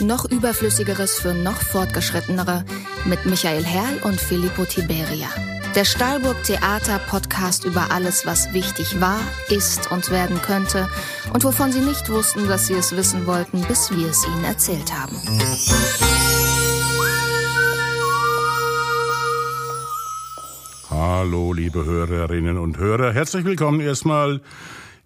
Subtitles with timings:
[0.00, 2.64] Noch überflüssigeres für noch fortgeschrittenere
[3.04, 5.28] mit Michael Herrl und Filippo Tiberia.
[5.74, 10.88] Der Stahlburg Theater Podcast über alles, was wichtig war, ist und werden könnte
[11.32, 14.92] und wovon Sie nicht wussten, dass Sie es wissen wollten, bis wir es Ihnen erzählt
[14.92, 15.16] haben.
[20.90, 23.12] Hallo, liebe Hörerinnen und Hörer.
[23.12, 24.40] Herzlich willkommen erstmal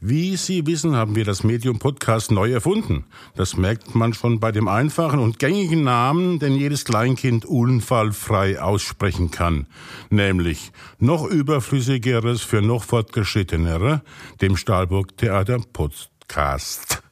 [0.01, 3.07] wie Sie wissen, haben wir das Medium Podcast neu erfunden.
[3.35, 9.31] Das merkt man schon bei dem einfachen und gängigen Namen, den jedes Kleinkind unfallfrei aussprechen
[9.31, 9.67] kann.
[10.11, 14.03] Nämlich noch überflüssigeres für noch fortgeschrittenere,
[14.43, 17.03] dem Stahlburg Theater Podcast.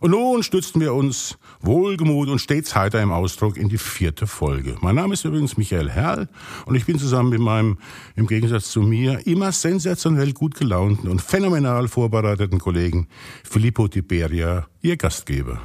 [0.00, 4.76] Und nun stützen wir uns wohlgemut und stets heiter im Ausdruck in die vierte Folge.
[4.80, 6.28] Mein Name ist übrigens Michael Herrl
[6.66, 7.78] und ich bin zusammen mit meinem,
[8.16, 13.08] im Gegensatz zu mir, immer sensationell gut gelaunten und phänomenal vorbereiteten Kollegen
[13.44, 15.60] Filippo Tiberia, Ihr Gastgeber.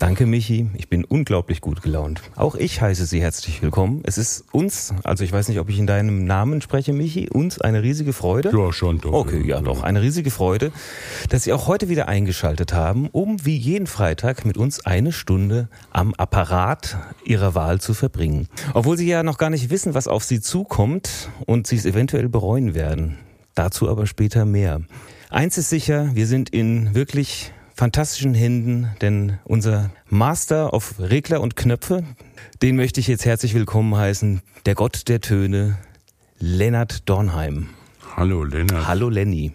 [0.00, 0.66] Danke, Michi.
[0.78, 2.22] Ich bin unglaublich gut gelaunt.
[2.34, 4.00] Auch ich heiße Sie herzlich willkommen.
[4.04, 7.60] Es ist uns, also ich weiß nicht, ob ich in deinem Namen spreche, Michi, uns
[7.60, 8.50] eine riesige Freude.
[8.50, 9.12] Ja, schon doch.
[9.12, 9.82] Okay, ja, doch.
[9.82, 10.72] Eine riesige Freude,
[11.28, 15.68] dass Sie auch heute wieder eingeschaltet haben, um wie jeden Freitag mit uns eine Stunde
[15.90, 18.48] am Apparat Ihrer Wahl zu verbringen.
[18.72, 22.30] Obwohl Sie ja noch gar nicht wissen, was auf Sie zukommt und Sie es eventuell
[22.30, 23.18] bereuen werden.
[23.54, 24.80] Dazu aber später mehr.
[25.28, 31.56] Eins ist sicher, wir sind in wirklich fantastischen Händen, denn unser Master auf Regler und
[31.56, 32.04] Knöpfe,
[32.60, 35.78] den möchte ich jetzt herzlich willkommen heißen, der Gott der Töne,
[36.38, 37.70] Lennart Dornheim.
[38.18, 38.86] Hallo Lennart.
[38.86, 39.52] Hallo Lenny.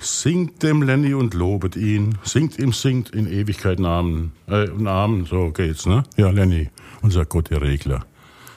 [0.00, 5.50] Singt dem Lenny und lobet ihn, singt ihm, singt in Ewigkeit Namen, äh, Namen, so
[5.50, 6.02] geht's, ne?
[6.18, 6.68] Ja, Lenny,
[7.00, 8.04] unser Gott der Regler.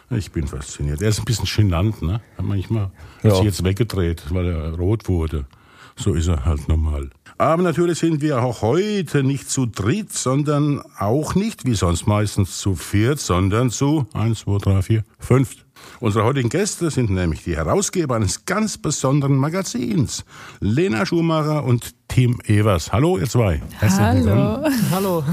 [0.10, 1.02] Ich bin fasziniert.
[1.02, 2.20] Er ist ein bisschen genannt, ne?
[2.42, 2.92] Manchmal
[3.24, 3.30] ja.
[3.30, 5.46] hat sich jetzt weggedreht, weil er rot wurde.
[5.98, 7.10] So ist er halt normal.
[7.38, 12.60] Aber natürlich sind wir auch heute nicht zu dritt, sondern auch nicht, wie sonst meistens,
[12.60, 15.56] zu viert, sondern zu eins, zwei, drei, vier, fünf.
[16.00, 20.26] Unsere heutigen Gäste sind nämlich die Herausgeber eines ganz besonderen Magazins,
[20.60, 22.92] Lena Schumacher und Tim Evers.
[22.92, 23.62] Hallo, ihr zwei.
[23.82, 24.66] Hallo.
[24.92, 25.24] Hallo.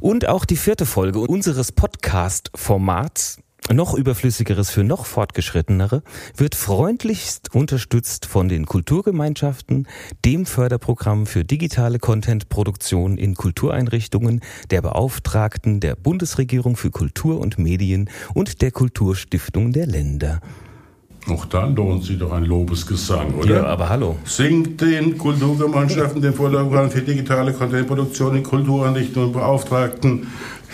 [0.00, 3.38] Und auch die vierte Folge unseres Podcast-Formats
[3.72, 6.02] noch überflüssigeres für noch fortgeschrittenere
[6.36, 9.86] wird freundlichst unterstützt von den Kulturgemeinschaften,
[10.24, 18.08] dem Förderprogramm für digitale Contentproduktion in Kultureinrichtungen, der Beauftragten der Bundesregierung für Kultur und Medien
[18.34, 20.40] und der Kulturstiftung der Länder.
[21.30, 23.56] Auch dann lohnt sich doch ein Lobesgesang, oder?
[23.56, 24.16] Ja, aber hallo.
[24.24, 30.26] Singt den Kulturgemeinschaften, den Förderprogramm für digitale Contentproduktion in Kultureinrichtungen und Beauftragten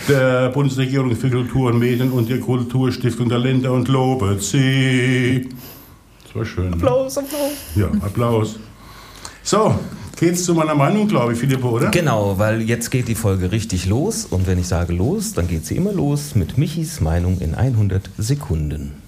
[0.07, 5.49] der Bundesregierung für Kultur und Medien und der Kulturstiftung der Länder und lobet sie.
[6.23, 6.69] Das war schön.
[6.69, 6.75] Ne?
[6.75, 7.51] Applaus, Applaus.
[7.75, 8.59] Ja, Applaus.
[9.43, 9.75] So,
[10.17, 11.89] geht's zu meiner Meinung, glaube ich, Philipp, oder?
[11.91, 15.65] Genau, weil jetzt geht die Folge richtig los und wenn ich sage los, dann geht
[15.65, 19.04] sie immer los mit Michis Meinung in 100 Sekunden.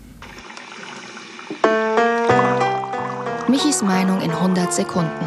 [3.48, 5.26] Michis Meinung in 100 Sekunden.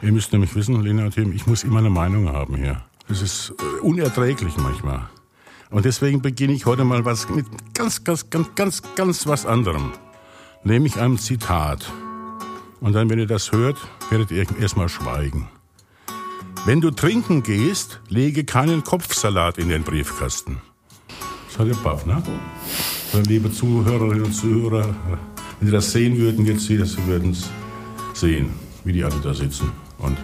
[0.00, 2.82] Ihr müsst nämlich wissen, Lena und Tim, ich muss immer eine Meinung haben hier.
[3.08, 5.08] Das ist äh, unerträglich manchmal.
[5.70, 9.92] Und deswegen beginne ich heute mal was mit ganz, ganz, ganz, ganz, ganz was anderem.
[10.64, 11.90] Nämlich einem Zitat.
[12.80, 13.76] Und dann, wenn ihr das hört,
[14.08, 15.48] werdet ihr erstmal schweigen.
[16.64, 20.60] Wenn du trinken gehst, lege keinen Kopfsalat in den Briefkasten.
[21.82, 22.22] Paff, ne?
[23.26, 24.94] Liebe Zuhörerinnen und Zuhörer,
[25.58, 27.50] wenn Sie das sehen würden, jetzt Sie würden es
[28.14, 28.50] sehen,
[28.84, 30.16] wie die alle da sitzen und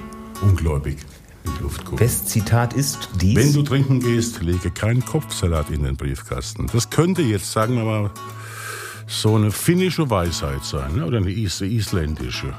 [0.43, 0.99] ungläubig
[1.45, 1.99] in die Luft gucken.
[1.99, 3.37] Das Zitat ist dies.
[3.37, 6.69] Wenn du trinken gehst, lege keinen Kopfsalat in den Briefkasten.
[6.72, 8.11] Das könnte jetzt, sagen wir mal,
[9.09, 11.05] so eine finnische Weisheit sein, ne?
[11.05, 12.55] oder eine is isländische.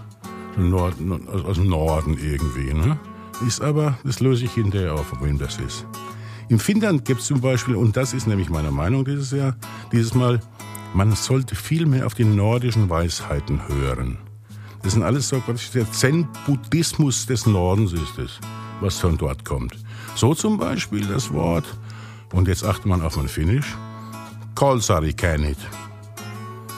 [0.57, 0.95] Nord
[1.45, 2.73] aus dem Norden irgendwie.
[2.73, 2.97] Ne?
[3.47, 5.85] Ist aber, das löse ich hinterher auf, wem das ist.
[6.47, 9.55] Im Finnland gibt es zum Beispiel, und das ist nämlich meine Meinung dieses Jahr,
[9.91, 10.39] dieses Mal,
[10.93, 14.17] man sollte viel mehr auf die nordischen Weisheiten hören.
[14.83, 15.41] Das sind alles so
[15.73, 18.39] der Zen-Buddhismus des Nordens ist es,
[18.79, 19.75] was von dort kommt.
[20.15, 21.65] So zum Beispiel das Wort,
[22.31, 23.75] und jetzt achtet man auf mein Finnisch,
[24.53, 25.57] Kolsari Kanit.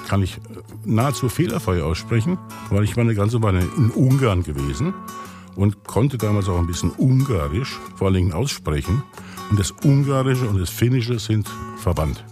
[0.08, 0.40] Kann ich äh,
[0.86, 2.38] nahezu fehlerfrei aussprechen,
[2.70, 4.94] weil ich war eine ganze Weile in Ungarn gewesen
[5.56, 9.04] und konnte damals auch ein bisschen Ungarisch, vor allen Dingen aussprechen.
[9.50, 11.48] Und das Ungarische und das Finnische sind
[11.78, 12.24] verwandt.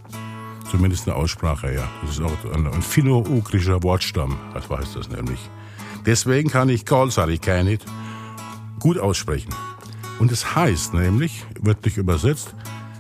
[0.70, 1.88] Zumindest eine Aussprache, ja.
[2.02, 5.40] Das ist auch ein, ein finno-ugrischer Wortstamm, das heißt das nämlich.
[6.06, 7.86] Deswegen kann ich Kalsari Keinit
[8.80, 9.54] gut aussprechen.
[10.20, 12.56] Und es heißt nämlich, wörtlich übersetzt,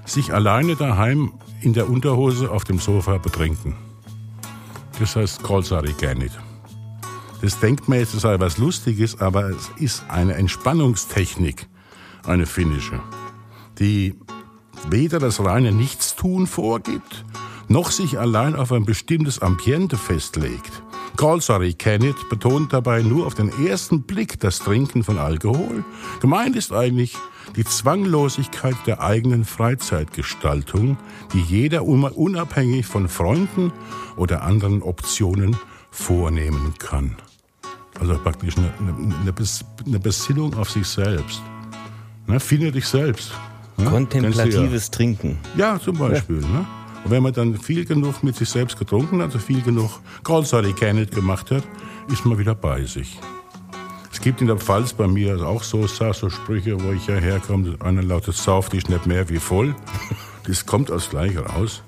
[0.06, 3.76] sich alleine daheim in der Unterhose auf dem Sofa betrinken.
[5.00, 6.32] Das heißt Kalsari Keinit.
[7.42, 11.68] Das denkt man jetzt, es sei was Lustiges, aber es ist eine Entspannungstechnik,
[12.26, 13.02] eine finnische,
[13.80, 14.16] die
[14.90, 17.26] weder das reine Nichtstun vorgibt,
[17.68, 20.84] noch sich allein auf ein bestimmtes Ambiente festlegt.
[21.18, 25.86] Kalsari Kenneth betont dabei nur auf den ersten Blick das Trinken von Alkohol.
[26.20, 27.16] Gemeint ist eigentlich
[27.56, 30.98] die Zwanglosigkeit der eigenen Freizeitgestaltung,
[31.34, 33.72] die jeder unabhängig von Freunden
[34.18, 35.56] oder anderen Optionen
[35.90, 37.16] vornehmen kann.
[37.98, 39.34] Also praktisch eine, eine,
[39.86, 41.42] eine Besinnung auf sich selbst.
[42.28, 43.32] Ne, finde dich selbst.
[43.78, 43.90] Ne?
[43.90, 44.92] Kontemplatives ja.
[44.92, 45.38] Trinken.
[45.58, 46.42] Ja, zum Beispiel.
[46.42, 46.48] Ja.
[46.48, 46.66] Ne?
[47.04, 50.00] Und wenn man dann viel genug mit sich selbst getrunken hat, also viel genug
[50.76, 51.64] Kenneth gemacht hat,
[52.12, 53.20] ist man wieder bei sich.
[54.12, 57.76] Es gibt in der Pfalz bei mir auch so, so Sprüche, wo ich ja herkomme.
[57.80, 59.76] Einer lautet, sauf dich nicht mehr wie voll.
[60.48, 61.84] Das kommt als gleich raus.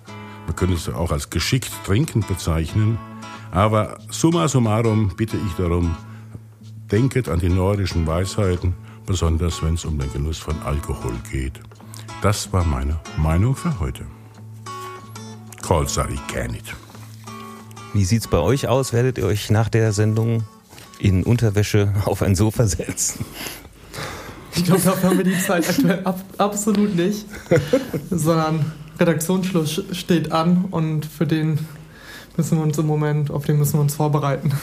[0.45, 2.97] Man könnte es auch als geschickt trinkend bezeichnen.
[3.51, 5.95] Aber summa summarum bitte ich darum,
[6.91, 8.73] denket an die nordischen Weisheiten,
[9.05, 11.59] besonders wenn es um den Genuss von Alkohol geht.
[12.21, 14.03] Das war meine Meinung für heute.
[15.61, 16.73] Kolsari Kenneth.
[17.93, 18.91] Wie sieht's bei euch aus?
[18.91, 20.43] Werdet ihr euch nach der Sendung
[20.97, 23.23] in Unterwäsche auf ein Sofa setzen?
[24.55, 27.27] Ich glaube, dafür haben wir die Zeit aktuell ab, absolut nicht.
[28.09, 31.59] Sondern Redaktionsschluss steht an und für den
[32.35, 34.53] müssen wir uns im Moment, auf den müssen wir uns vorbereiten.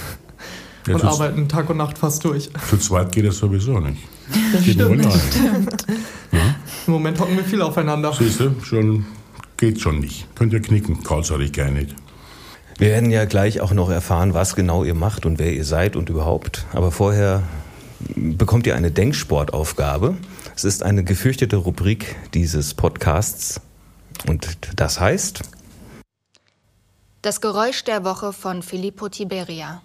[0.88, 2.50] Ja, und arbeiten Tag und Nacht fast durch.
[2.68, 4.02] Zu zweit geht das sowieso nicht.
[4.52, 5.02] Das geht stimmt.
[5.02, 5.86] Nur stimmt.
[6.32, 6.43] Ja?
[6.86, 8.12] Im Moment hocken wir viel aufeinander.
[8.12, 9.06] Siehst du, schon
[9.56, 10.26] geht schon nicht.
[10.34, 11.94] Könnt ihr knicken, Karl sage ich gar nicht.
[12.76, 15.96] Wir werden ja gleich auch noch erfahren, was genau ihr macht und wer ihr seid
[15.96, 16.66] und überhaupt.
[16.72, 17.44] Aber vorher
[18.14, 20.16] bekommt ihr eine Denksportaufgabe.
[20.56, 23.60] Es ist eine gefürchtete Rubrik dieses Podcasts.
[24.26, 25.40] Und das heißt.
[27.22, 29.82] Das Geräusch der Woche von Filippo Tiberia.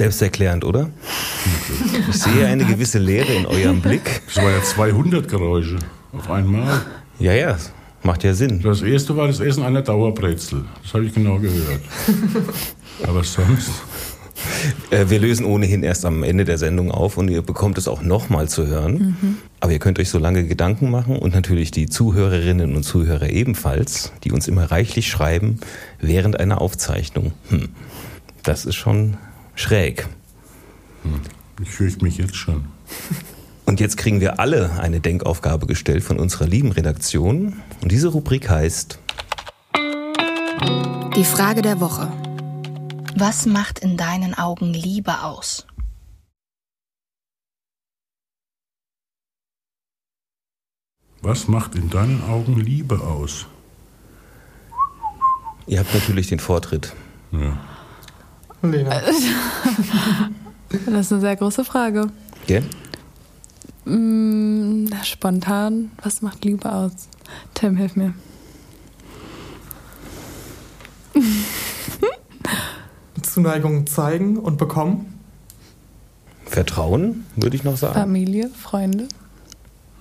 [0.00, 0.88] Selbsterklärend, oder?
[2.08, 4.22] Ich sehe eine gewisse Leere in eurem Blick.
[4.24, 5.76] Das waren ja 200 Geräusche
[6.14, 6.80] auf einmal.
[7.18, 7.58] Ja, ja,
[8.02, 8.62] macht ja Sinn.
[8.62, 10.64] Das erste war das Essen einer Dauerbrezel.
[10.82, 11.82] Das habe ich genau gehört.
[13.02, 13.72] Aber sonst.
[14.90, 18.00] Äh, wir lösen ohnehin erst am Ende der Sendung auf und ihr bekommt es auch
[18.00, 19.16] nochmal zu hören.
[19.20, 19.36] Mhm.
[19.60, 24.12] Aber ihr könnt euch so lange Gedanken machen und natürlich die Zuhörerinnen und Zuhörer ebenfalls,
[24.24, 25.60] die uns immer reichlich schreiben
[26.00, 27.32] während einer Aufzeichnung.
[27.50, 27.68] Hm.
[28.42, 29.18] Das ist schon
[29.60, 30.08] schräg.
[31.02, 31.20] Hm.
[31.62, 32.64] Ich fürchte mich jetzt schon.
[33.66, 37.60] Und jetzt kriegen wir alle eine Denkaufgabe gestellt von unserer lieben Redaktion.
[37.82, 38.98] Und diese Rubrik heißt
[41.16, 42.10] Die Frage der Woche.
[43.16, 45.66] Was macht in deinen Augen Liebe aus?
[51.22, 53.46] Was macht in deinen Augen Liebe aus?
[55.66, 56.94] Ihr habt natürlich den Vortritt.
[57.30, 57.58] Ja.
[58.62, 59.00] Lena.
[60.86, 62.10] Das ist eine sehr große Frage.
[62.46, 62.60] Ja?
[63.84, 66.92] Mm, spontan, was macht Liebe aus?
[67.54, 68.14] Tim, hilf mir.
[73.22, 75.18] Zuneigung zeigen und bekommen.
[76.46, 77.94] Vertrauen, würde ich noch sagen.
[77.94, 79.08] Familie, Freunde.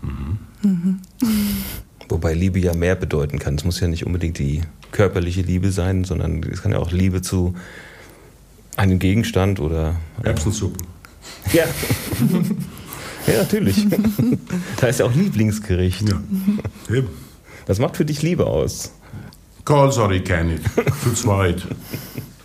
[0.01, 0.39] Mhm.
[0.61, 0.99] Mhm.
[2.09, 3.55] Wobei Liebe ja mehr bedeuten kann.
[3.55, 4.61] Es muss ja nicht unbedingt die
[4.91, 7.53] körperliche Liebe sein, sondern es kann ja auch Liebe zu
[8.79, 9.95] einen Gegenstand oder.
[10.23, 10.77] Erbsensuppe.
[11.51, 11.65] Ja.
[13.27, 13.85] ja, natürlich.
[14.79, 16.09] da ist ja auch Lieblingsgericht.
[16.09, 16.21] Ja.
[16.95, 17.09] Eben.
[17.67, 18.93] Was macht für dich Liebe aus?
[19.65, 20.61] Call, sorry, kenne ich.
[21.03, 21.67] Zu zweit.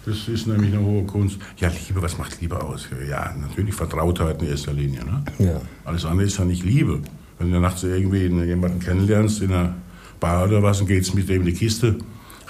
[0.05, 1.39] Das ist nämlich eine hohe Kunst.
[1.57, 2.89] Ja, Liebe, was macht Liebe aus?
[3.09, 5.01] Ja, natürlich Vertrautheit in erster Linie.
[5.05, 5.25] Ne?
[5.39, 5.61] Ja.
[5.85, 7.01] Alles andere ist ja nicht Liebe.
[7.39, 9.75] Wenn du nachts irgendwie jemanden kennenlernst in einer
[10.21, 11.97] Bar oder was und gehst mit dem in die Kiste,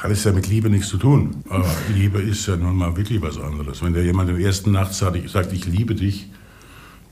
[0.04, 1.42] hat es ja mit Liebe nichts zu tun.
[1.48, 3.82] Aber Liebe ist ja nun mal wirklich was anderes.
[3.82, 6.28] Wenn dir jemand in der ersten Nacht sagt, ich, sagt, ich liebe dich,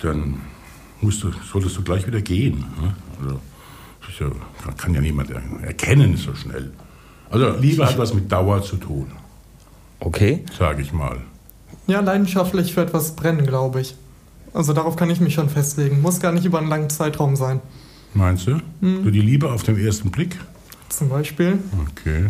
[0.01, 0.43] dann
[1.01, 2.65] musst du, solltest du gleich wieder gehen.
[2.81, 2.95] Ne?
[3.23, 3.41] Also,
[4.21, 6.71] ja, kann ja niemand erkennen so schnell.
[7.31, 9.07] Also Liebe hat was mit Dauer zu tun.
[10.01, 10.45] Okay.
[10.59, 11.17] Sage ich mal.
[11.87, 13.97] Ja, leidenschaftlich für etwas brennen, glaube ich.
[14.53, 16.03] Also darauf kann ich mich schon festlegen.
[16.03, 17.61] Muss gar nicht über einen langen Zeitraum sein.
[18.13, 18.61] Meinst du?
[18.83, 19.05] Mhm.
[19.05, 20.39] So die Liebe auf den ersten Blick?
[20.91, 21.59] Zum Beispiel.
[21.91, 22.27] Okay.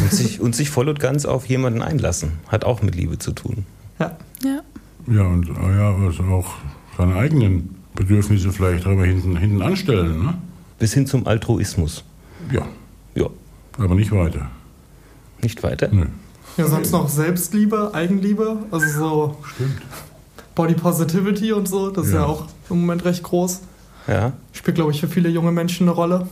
[0.00, 2.32] Und sich, und sich voll und ganz auf jemanden einlassen.
[2.48, 3.64] Hat auch mit Liebe zu tun.
[3.98, 4.16] Ja.
[4.44, 4.60] Ja.
[5.08, 6.54] Ja, und ah ja, also auch
[6.98, 10.34] seine eigenen Bedürfnisse vielleicht darüber hinten, hinten anstellen, ne?
[10.78, 12.04] Bis hin zum Altruismus.
[12.52, 12.66] Ja,
[13.14, 13.26] Ja,
[13.78, 14.50] aber nicht weiter.
[15.42, 15.88] nicht weiter.
[15.92, 16.06] Nö.
[16.56, 19.80] Ja, sonst noch Selbstliebe, Eigenliebe, also so Stimmt.
[20.54, 22.26] Body Positivity und so, das ist ja Ja.
[22.26, 23.60] auch im Moment recht groß.
[24.08, 24.32] Ja.
[24.52, 26.26] Spielt, glaube ich, für viele junge Menschen eine Rolle.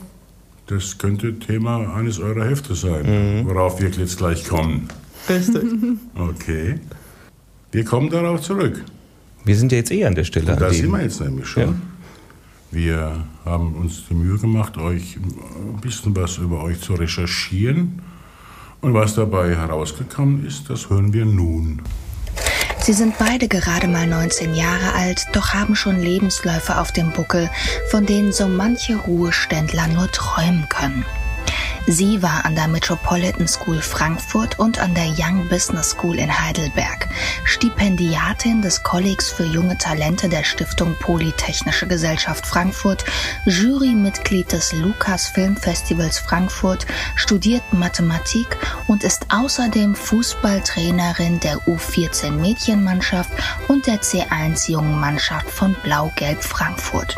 [0.66, 4.88] Das könnte Thema eines eurer Hefte sein, worauf wir jetzt gleich kommen.
[5.28, 5.62] Richtig.
[6.16, 6.78] Okay.
[7.73, 8.85] Wir kommen darauf zurück.
[9.44, 10.52] Wir sind ja jetzt eh an der Stelle.
[10.52, 11.62] Und da sind wir jetzt nämlich schon.
[11.62, 11.75] Ja.
[12.71, 18.00] Wir haben uns die Mühe gemacht, euch ein bisschen was über euch zu recherchieren.
[18.80, 21.83] Und was dabei herausgekommen ist, das hören wir nun.
[22.85, 27.49] Sie sind beide gerade mal 19 Jahre alt, doch haben schon Lebensläufe auf dem Buckel,
[27.91, 31.03] von denen so manche Ruheständler nur träumen können.
[31.87, 37.09] Sie war an der Metropolitan School Frankfurt und an der Young Business School in Heidelberg,
[37.45, 43.05] Stipendiatin des Kollegs für junge Talente der Stiftung Polytechnische Gesellschaft Frankfurt,
[43.45, 46.87] Jurymitglied des Lukas Filmfestivals Frankfurt,
[47.17, 53.33] studiert Mathematik und ist außerdem Fußballtrainerin der U14 Mädchenmannschaft
[53.69, 57.17] und der C1 Jungen Mannschaft von Blau-Gelb Frankfurt.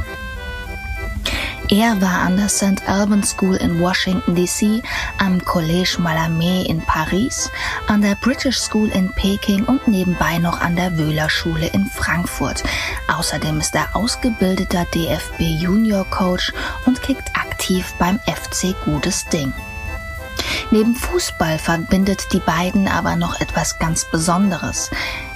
[1.69, 2.89] Er war an der St.
[2.89, 4.83] Alban School in Washington, D.C.,
[5.19, 7.51] am Collège Mallarmé in Paris,
[7.89, 12.63] an der British School in Peking und nebenbei noch an der Wöhler Schule in Frankfurt.
[13.09, 16.53] Außerdem ist er ausgebildeter DFB Junior Coach
[16.87, 19.53] und kickt aktiv beim FC Gutes Ding.
[20.71, 24.91] Neben Fußball verbindet die beiden aber noch etwas ganz Besonderes.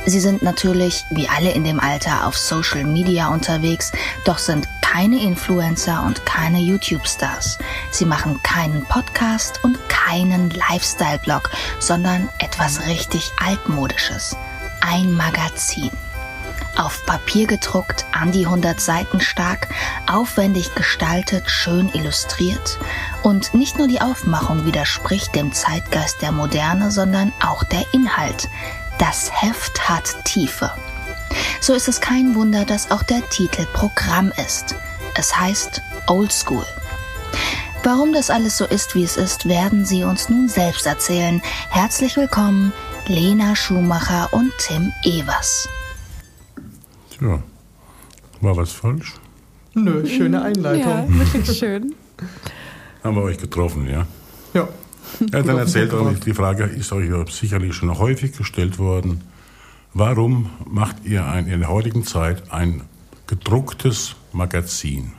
[0.06, 3.92] Sie sind natürlich, wie alle in dem Alter, auf Social Media unterwegs,
[4.24, 7.58] doch sind keine Influencer und keine YouTube-Stars.
[7.92, 14.36] Sie machen keinen Podcast und keinen Lifestyle-Blog, sondern etwas richtig altmodisches.
[14.80, 15.92] Ein Magazin.
[16.76, 19.68] Auf Papier gedruckt, an die 100 Seiten stark,
[20.10, 22.78] aufwendig gestaltet, schön illustriert.
[23.22, 28.48] Und nicht nur die Aufmachung widerspricht dem Zeitgeist der Moderne, sondern auch der Inhalt.
[28.98, 30.72] Das Heft hat Tiefe.
[31.60, 34.74] So ist es kein Wunder, dass auch der Titel Programm ist.
[35.16, 36.64] Es heißt Old School.
[37.82, 41.40] Warum das alles so ist, wie es ist, werden sie uns nun selbst erzählen.
[41.70, 42.72] Herzlich willkommen,
[43.06, 45.68] Lena Schumacher und Tim Evers.
[47.10, 47.42] Tja,
[48.40, 49.14] war was falsch?
[49.74, 51.18] Nö, schöne Ja, Einleitung.
[51.18, 51.94] wirklich schön.
[53.04, 54.06] Haben wir euch getroffen, ja?
[54.52, 54.68] Ja.
[55.32, 59.22] Ja, dann erzählt euch, die Frage ist euch ja sicherlich schon häufig gestellt worden.
[59.92, 62.82] Warum macht ihr ein, in der heutigen Zeit ein
[63.26, 65.12] gedrucktes Magazin?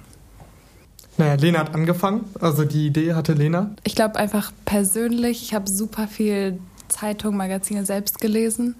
[1.18, 2.26] Naja, Lena hat angefangen.
[2.40, 3.72] Also die Idee hatte Lena.
[3.84, 8.76] Ich glaube einfach persönlich, ich habe super viel Zeitung, Magazine selbst gelesen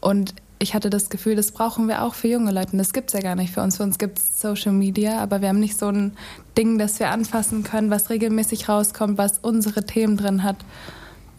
[0.00, 2.72] und ich hatte das Gefühl, das brauchen wir auch für junge Leute.
[2.72, 3.76] Und das gibt es ja gar nicht für uns.
[3.76, 6.16] Für uns gibt es Social Media, aber wir haben nicht so ein
[6.56, 10.56] Ding, das wir anfassen können, was regelmäßig rauskommt, was unsere Themen drin hat.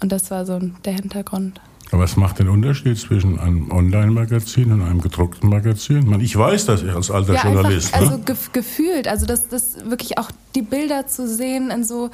[0.01, 1.59] Und das war so der Hintergrund.
[1.91, 5.99] Aber was macht den Unterschied zwischen einem Online-Magazin und einem gedruckten Magazin?
[5.99, 7.93] Ich, meine, ich weiß das als alter ja, Journalist.
[7.93, 8.23] einfach, also ne?
[8.25, 12.09] gef gefühlt, also das, das wirklich auch die Bilder zu sehen in so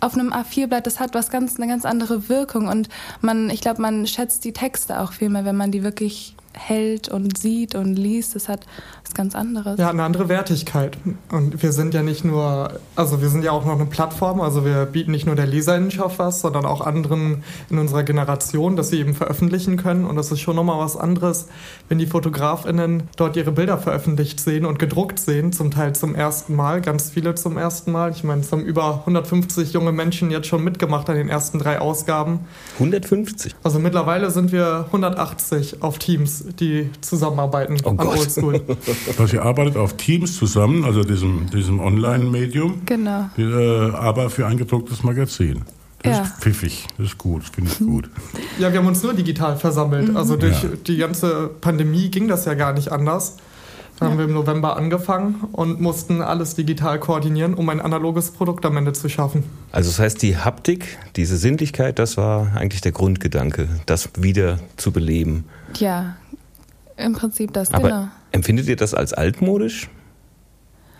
[0.00, 2.88] auf einem A4-Blatt, das hat was ganz, eine ganz andere Wirkung und
[3.20, 7.08] man, ich glaube, man schätzt die Texte auch viel mehr, wenn man die wirklich hält
[7.08, 8.34] und sieht und liest.
[8.34, 8.66] Das hat
[9.04, 9.78] was ganz anderes.
[9.78, 10.98] Ja, eine andere Wertigkeit.
[11.30, 14.64] Und wir sind ja nicht nur, also wir sind ja auch noch eine Plattform, also
[14.64, 18.98] wir bieten nicht nur der Leserinnenschaft was, sondern auch anderen in unserer Generation, dass sie
[18.98, 20.04] eben veröffentlichen können.
[20.04, 21.48] Und das ist schon nochmal was anderes,
[21.88, 26.54] wenn die FotografInnen dort ihre Bilder veröffentlicht sehen und gedruckt sehen, zum Teil zum ersten
[26.54, 28.10] Mal, ganz viele zum ersten Mal.
[28.10, 31.80] Ich meine, es haben über 150 junge Menschen jetzt schon mitgemacht an den ersten drei
[31.80, 32.40] Ausgaben.
[32.74, 33.54] 150.
[33.62, 38.18] Also mittlerweile sind wir 180 auf Teams, die zusammenarbeiten Oh an Gott.
[38.18, 38.60] Oldschool.
[39.18, 43.28] Also ihr arbeitet auf Teams zusammen, also diesem, diesem Online-Medium, Genau.
[43.36, 45.62] äh, aber für ein gedrucktes Magazin.
[46.02, 46.22] Das Ja.
[46.22, 48.08] ist pfiffig, das ist gut, das finde ich gut.
[48.58, 50.14] Ja, wir haben uns nur digital versammelt.
[50.16, 50.68] Also durch Ja.
[50.86, 53.36] die ganze Pandemie ging das ja gar nicht anders.
[53.98, 58.64] Da haben wir im November angefangen und mussten alles digital koordinieren, um ein analoges Produkt
[58.64, 59.42] am Ende zu schaffen.
[59.72, 64.92] Also das heißt, die Haptik, diese Sinnlichkeit, das war eigentlich der Grundgedanke, das wieder zu
[64.92, 65.46] beleben.
[65.78, 66.14] Ja,
[66.98, 68.08] im Prinzip das, Aber genau.
[68.32, 69.88] empfindet ihr das als altmodisch?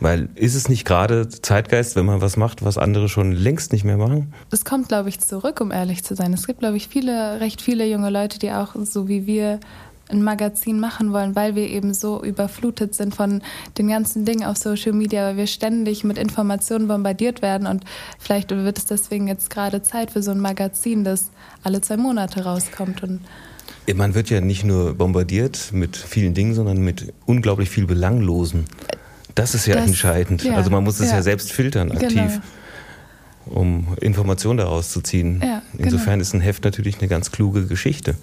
[0.00, 3.84] Weil ist es nicht gerade Zeitgeist, wenn man was macht, was andere schon längst nicht
[3.84, 4.32] mehr machen?
[4.50, 6.32] Es kommt, glaube ich, zurück, um ehrlich zu sein.
[6.32, 9.58] Es gibt, glaube ich, viele, recht viele junge Leute, die auch so wie wir
[10.10, 13.42] ein Magazin machen wollen, weil wir eben so überflutet sind von
[13.76, 17.84] den ganzen Dingen auf Social Media, weil wir ständig mit Informationen bombardiert werden und
[18.18, 21.30] vielleicht wird es deswegen jetzt gerade Zeit für so ein Magazin, das
[21.62, 23.20] alle zwei Monate rauskommt und
[23.94, 28.64] man wird ja nicht nur bombardiert mit vielen Dingen, sondern mit unglaublich viel Belanglosen.
[29.34, 30.44] Das ist ja das, entscheidend.
[30.44, 32.40] Ja, also man muss es ja, ja selbst filtern aktiv,
[33.46, 33.60] genau.
[33.60, 35.40] um Informationen daraus zu ziehen.
[35.44, 36.22] Ja, Insofern genau.
[36.22, 38.16] ist ein Heft natürlich eine ganz kluge Geschichte.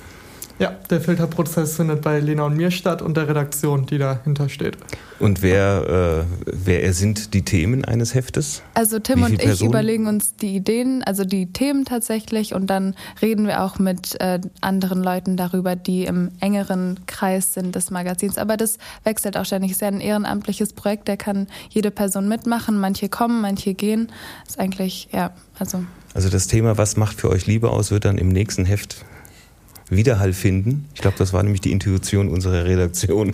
[0.57, 4.77] Ja, der Filterprozess findet bei Lena und mir statt und der Redaktion, die dahinter steht.
[5.19, 8.61] Und wer, äh, wer sind die Themen eines Heftes?
[8.73, 9.71] Also Tim und ich Personen?
[9.71, 14.39] überlegen uns die Ideen, also die Themen tatsächlich und dann reden wir auch mit äh,
[14.61, 18.37] anderen Leuten darüber, die im engeren Kreis sind des Magazins.
[18.37, 19.71] Aber das wechselt auch ständig.
[19.71, 22.79] Es ist ja ein ehrenamtliches Projekt, da kann jede Person mitmachen.
[22.79, 24.07] Manche kommen, manche gehen.
[24.45, 25.83] Das ist eigentlich, ja, also.
[26.13, 29.03] Also das Thema, was macht für euch Liebe aus, wird dann im nächsten Heft
[29.95, 30.85] Widerhall finden.
[30.93, 33.31] Ich glaube, das war nämlich die Intuition unserer Redaktion.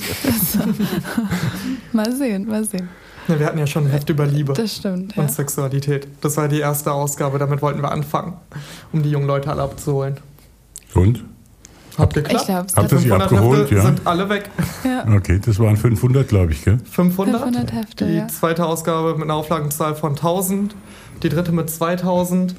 [1.91, 2.89] mal sehen, mal sehen.
[3.27, 5.27] Ja, wir hatten ja schon ein Heft über Liebe das stimmt, und ja.
[5.27, 6.08] Sexualität.
[6.22, 8.34] Das war die erste Ausgabe, damit wollten wir anfangen,
[8.91, 10.18] um die jungen Leute alle abzuholen.
[10.94, 11.24] Und?
[11.98, 12.46] Hat geklappt.
[12.48, 13.62] Ich Habt ihr sie abgeholt?
[13.62, 13.82] Hefte ja.
[13.84, 14.50] sind alle weg.
[14.84, 15.06] Ja.
[15.15, 16.80] Okay, das waren 500, glaube ich, gell?
[16.89, 17.41] 500.
[17.41, 18.27] 500 Hefte, Die ja.
[18.27, 20.75] zweite Ausgabe mit einer Auflagenzahl von 1000,
[21.22, 22.56] die dritte mit 2000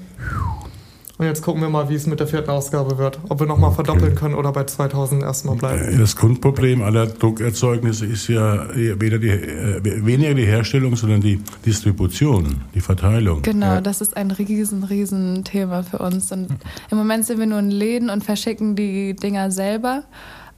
[1.19, 3.19] und jetzt gucken wir mal, wie es mit der vierten Ausgabe wird.
[3.29, 3.85] Ob wir nochmal okay.
[3.85, 5.99] verdoppeln können oder bei 2000 erstmal bleiben.
[5.99, 12.63] Das Grundproblem aller Druckerzeugnisse ist ja weder die, äh, weniger die Herstellung, sondern die Distribution,
[12.75, 13.43] die Verteilung.
[13.43, 13.81] Genau, ja.
[13.81, 16.33] das ist ein riesen, riesen Thema für uns.
[16.33, 16.49] Und
[16.91, 20.05] im Moment sind wir nur in Läden und verschicken die Dinger selber.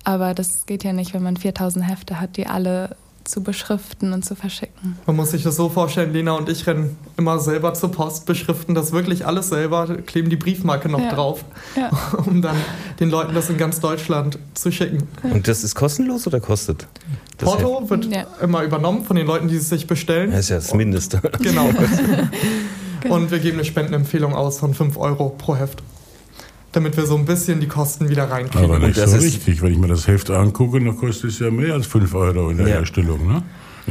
[0.05, 4.25] Aber das geht ja nicht, wenn man 4000 Hefte hat, die alle zu beschriften und
[4.25, 4.99] zu verschicken.
[5.07, 8.75] Man muss sich das so vorstellen, Lena und ich rennen immer selber zur Post, beschriften
[8.75, 11.13] das wirklich alles selber, kleben die Briefmarke noch ja.
[11.15, 11.45] drauf,
[11.77, 11.91] ja.
[12.27, 12.57] um dann
[13.01, 15.09] den Leuten das in ganz Deutschland zu schicken.
[15.23, 16.87] Und das ist kostenlos oder kostet?
[17.39, 18.27] Das Porto wird ja.
[18.43, 20.31] immer übernommen von den Leuten, die es sich bestellen.
[20.31, 21.21] Das ist ja das Mindeste.
[21.41, 21.71] Genau.
[23.09, 25.83] und wir geben eine Spendenempfehlung aus von 5 Euro pro Heft
[26.77, 28.71] damit wir so ein bisschen die Kosten wieder reinkriegen.
[28.71, 29.63] Aber nicht so richtig.
[29.63, 32.59] Wenn ich mir das Heft angucke, dann kostet es ja mehr als 5 Euro in
[32.59, 32.75] der ja.
[32.77, 33.27] Herstellung.
[33.27, 33.43] Ne?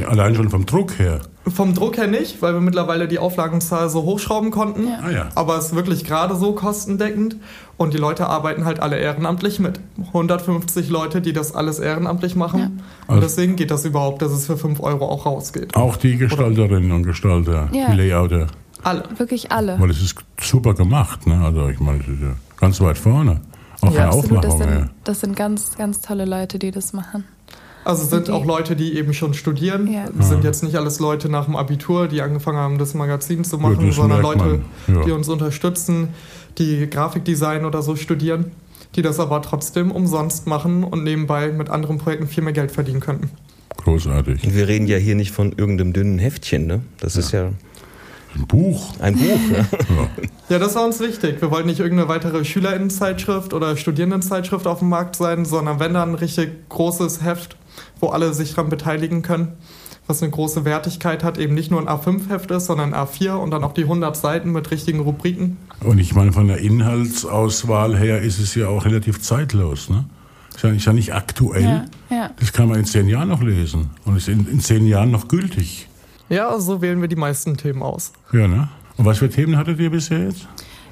[0.08, 1.20] Allein schon vom Druck her.
[1.48, 4.88] Vom Druck her nicht, weil wir mittlerweile die Auflagenzahl so hochschrauben konnten.
[4.88, 5.00] Ja.
[5.04, 5.30] Ah, ja.
[5.36, 7.38] Aber es ist wirklich gerade so kostendeckend.
[7.78, 9.80] Und die Leute arbeiten halt alle ehrenamtlich mit.
[10.08, 12.60] 150 Leute, die das alles ehrenamtlich machen.
[12.60, 12.66] Ja.
[12.66, 15.76] Und also deswegen geht das überhaupt, dass es für 5 Euro auch rausgeht.
[15.76, 16.96] Auch die Gestalterinnen Oder?
[16.96, 18.48] und Gestalter, die Layouter.
[18.82, 19.04] Alle.
[19.18, 19.80] Wirklich alle.
[19.80, 21.28] Weil es ist super gemacht.
[21.28, 21.40] Ne?
[21.44, 23.42] Also ich meine, ja ganz weit vorne.
[23.82, 24.44] Auch ja, absolut.
[24.44, 27.26] Das sind, das sind ganz, ganz tolle Leute, die das machen.
[27.86, 29.92] Also sind auch Leute, die eben schon studieren.
[29.92, 30.06] Ja.
[30.18, 33.58] Das sind jetzt nicht alles Leute nach dem Abitur, die angefangen haben, das Magazin zu
[33.58, 35.04] machen, ja, sondern Leute, ja.
[35.04, 36.10] die uns unterstützen,
[36.58, 38.52] die Grafikdesign oder so studieren,
[38.96, 43.02] die das aber trotzdem umsonst machen und nebenbei mit anderen Projekten viel mehr Geld verdienen
[43.02, 43.32] könnten.
[43.76, 44.46] Großartig.
[44.46, 46.82] Und wir reden ja hier nicht von irgendeinem dünnen Heftchen, ne?
[47.02, 47.50] Das ist ja
[48.36, 48.94] ein Buch.
[49.00, 49.66] Ein Buch, ja.
[50.50, 50.60] ja.
[50.60, 51.42] das war uns wichtig.
[51.42, 56.10] Wir wollten nicht irgendeine weitere Schülerinnenzeitschrift oder Studierendenzeitschrift auf dem Markt sein, sondern wenn dann
[56.10, 57.58] ein richtig großes Heft,
[58.00, 59.54] wo alle sich daran beteiligen können,
[60.08, 63.52] was eine große Wertigkeit hat, eben nicht nur ein A5-Heft ist, sondern ein A4 und
[63.52, 65.58] dann auch die 100 Seiten mit richtigen Rubriken.
[65.82, 70.06] Und ich meine, von der Inhaltsauswahl her ist es ja auch relativ zeitlos, ne?
[70.56, 71.64] Ist ja, ist ja nicht aktuell.
[71.64, 72.30] Ja, ja.
[72.40, 75.28] Das kann man in zehn Jahren noch lesen und ist in, in zehn Jahren noch
[75.28, 75.88] gültig.
[76.30, 78.14] Ja, so wählen wir die meisten Themen aus.
[78.32, 78.70] Ja, ne?
[78.98, 80.48] Und was für Themen hattet ihr bisher jetzt?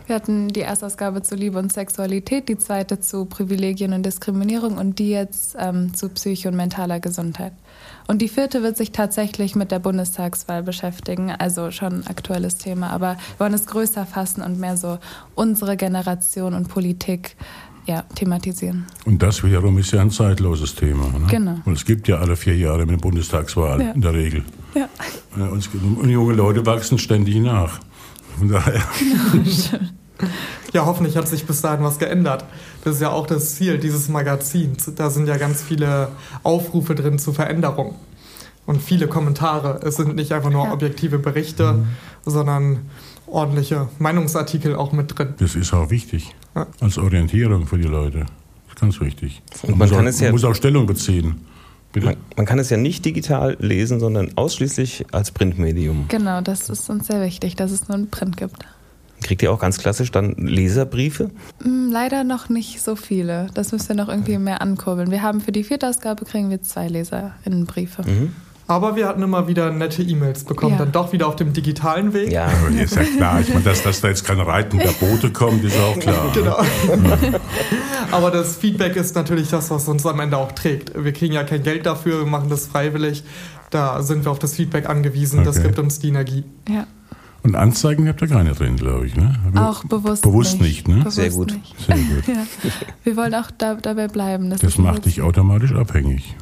[0.07, 4.99] Wir hatten die Erstausgabe zu Liebe und Sexualität, die zweite zu Privilegien und Diskriminierung und
[4.99, 7.53] die jetzt ähm, zu Psyche und mentaler Gesundheit.
[8.07, 12.89] Und die vierte wird sich tatsächlich mit der Bundestagswahl beschäftigen, also schon ein aktuelles Thema.
[12.89, 14.97] Aber wir wollen es größer fassen und mehr so
[15.35, 17.37] unsere Generation und Politik
[17.85, 18.85] ja, thematisieren.
[19.05, 21.05] Und das wiederum ist ja ein zeitloses Thema.
[21.07, 21.27] Ne?
[21.29, 21.57] Genau.
[21.65, 23.91] Und es gibt ja alle vier Jahre eine Bundestagswahl ja.
[23.91, 24.43] in der Regel.
[24.75, 24.87] Ja.
[25.35, 27.79] Und, und junge Leute wachsen ständig nach.
[28.37, 28.81] Von daher.
[30.73, 32.45] Ja, hoffentlich hat sich bis dahin was geändert.
[32.83, 34.89] Das ist ja auch das Ziel dieses Magazins.
[34.95, 36.09] Da sind ja ganz viele
[36.43, 37.95] Aufrufe drin zur Veränderung
[38.65, 39.81] und viele Kommentare.
[39.83, 41.87] Es sind nicht einfach nur objektive Berichte, mhm.
[42.25, 42.79] sondern
[43.27, 45.33] ordentliche Meinungsartikel auch mit drin.
[45.39, 46.33] Das ist auch wichtig.
[46.55, 46.67] Ja.
[46.79, 48.19] Als Orientierung für die Leute.
[48.19, 49.41] Das ist ganz wichtig.
[49.63, 51.45] Und man, kann auch, es ja, muss auch Stellung beziehen.
[51.95, 56.05] Man, man, kann es ja nicht digital lesen, sondern ausschließlich als Printmedium.
[56.07, 58.65] Genau, das ist uns sehr wichtig, dass es nur ein Print gibt.
[59.21, 61.29] Kriegt ihr auch ganz klassisch dann Leserbriefe?
[61.63, 63.47] Mm, leider noch nicht so viele.
[63.53, 65.11] Das müssen wir noch irgendwie mehr ankurbeln.
[65.11, 68.03] Wir haben für die vierte Ausgabe kriegen wir zwei Leserinnenbriefe.
[68.03, 68.33] Mhm.
[68.71, 70.77] Aber wir hatten immer wieder nette E-Mails bekommen, Ja.
[70.79, 72.31] dann doch wieder auf dem digitalen Weg.
[72.31, 72.47] Ja,
[72.81, 75.99] ist ja klar, ich meine, dass, dass da jetzt kein reitender Bote kommt, ist auch
[75.99, 76.31] klar.
[76.33, 76.55] Genau.
[78.11, 80.91] Aber das Feedback ist natürlich das, was uns am Ende auch trägt.
[80.95, 83.23] Wir kriegen ja kein Geld dafür, wir machen das freiwillig.
[83.71, 85.43] Da sind wir auf das Feedback angewiesen.
[85.43, 85.67] Das Okay.
[85.67, 86.45] gibt uns die Energie.
[86.69, 86.87] Ja,
[87.43, 89.37] Und Anzeigen habt ihr keine drin, glaube ich, ne?
[89.55, 90.99] auch bewusst, Bewusst nicht, ne?
[90.99, 91.51] Bewusst Sehr gut.
[91.53, 91.75] Nicht.
[91.85, 92.27] Sehr gut.
[92.27, 92.71] Ja.
[93.03, 94.49] Wir wollen auch da, dabei bleiben.
[94.49, 96.35] Das es macht dich automatisch abhängig.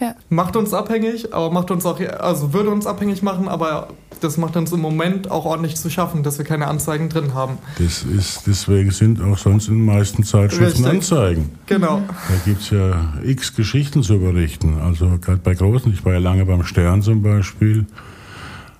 [0.00, 3.88] Ja, Macht uns abhängig, aber macht uns auch, also würde uns abhängig machen, aber
[4.20, 7.58] das macht uns im Moment auch ordentlich zu schaffen, dass wir keine Anzeigen drin haben.
[7.78, 10.86] Das ist, deswegen sind auch sonst in den meisten Zeitschriften Richtig.
[10.86, 11.50] Anzeigen.
[11.66, 12.02] Genau.
[12.08, 14.80] Da gibt es ja x Geschichten zu berichten.
[14.80, 17.86] Also gerade bei Großen, ich war ja lange beim Stern zum Beispiel.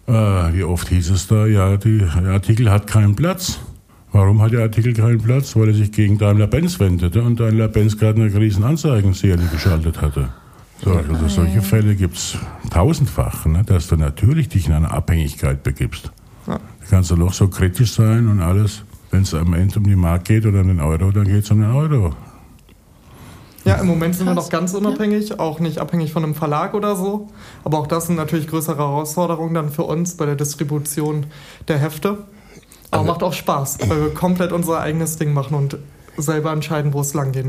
[0.07, 3.61] Äh, wie oft hieß es da, ja, die, der Artikel hat keinen Platz.
[4.13, 5.57] Warum hat der Artikel keinen Platz?
[5.57, 10.29] Weil er sich gegen Daimler-Benz wendete und Daimler-Benz gerade eine riesen Anzeigenserie geschaltet hatte.
[10.85, 12.37] So, also solche Fälle gibt es
[12.71, 16.11] tausendfach, ne, dass du natürlich dich in eine Abhängigkeit begibst.
[16.47, 16.59] Ja.
[16.59, 18.83] Da kannst du noch so kritisch sein und alles.
[19.11, 21.51] Wenn es am Ende um die Mark geht oder um den Euro, dann geht es
[21.51, 22.15] um den Euro.
[23.65, 26.97] Ja, im Moment sind wir noch ganz unabhängig, auch nicht abhängig von einem Verlag oder
[26.97, 27.29] so.
[27.65, 31.27] Aber auch das sind natürlich größere Herausforderungen dann für uns bei der Distribution
[31.69, 32.09] der Hefte.
[32.91, 35.79] Aber Aber- macht auch Spaß, weil wir komplett unser eigenes Ding machen und
[36.19, 37.47] selber entscheiden, wo es lang geht.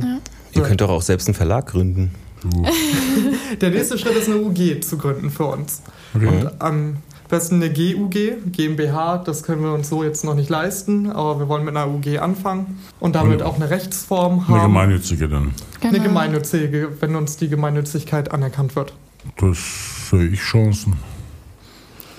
[0.53, 2.11] ihr könnt doch auch selbst einen Verlag gründen.
[2.51, 2.63] Du,
[3.61, 5.81] Der nächste Schritt ist eine UG zu gründen für uns.
[6.13, 6.27] okay.
[6.27, 8.15] Und am besten eine GUG,
[8.51, 11.91] GmbH, das können wir uns so jetzt noch nicht leisten, aber wir wollen mit einer
[11.91, 14.61] UG anfangen und damit Und- auch eine Rechtsform Eine haben.
[14.73, 15.51] gemeinnützige dann.
[15.81, 15.95] genau.
[15.95, 18.93] Eine gemeinnützige, wenn uns die Gemeinnützigkeit anerkannt wird.
[19.37, 19.57] Das
[20.11, 20.93] sehe ich Chancen.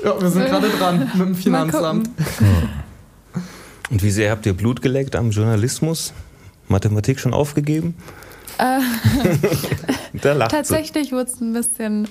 [0.05, 2.11] Ja, wir sind gerade dran mit dem Finanzamt.
[3.91, 6.13] Und wie sehr habt ihr Blut geleckt am Journalismus?
[6.69, 7.95] Mathematik schon aufgegeben?
[8.59, 8.81] Äh,
[10.23, 12.09] Da lacht tatsächlich wurde es ein bisschen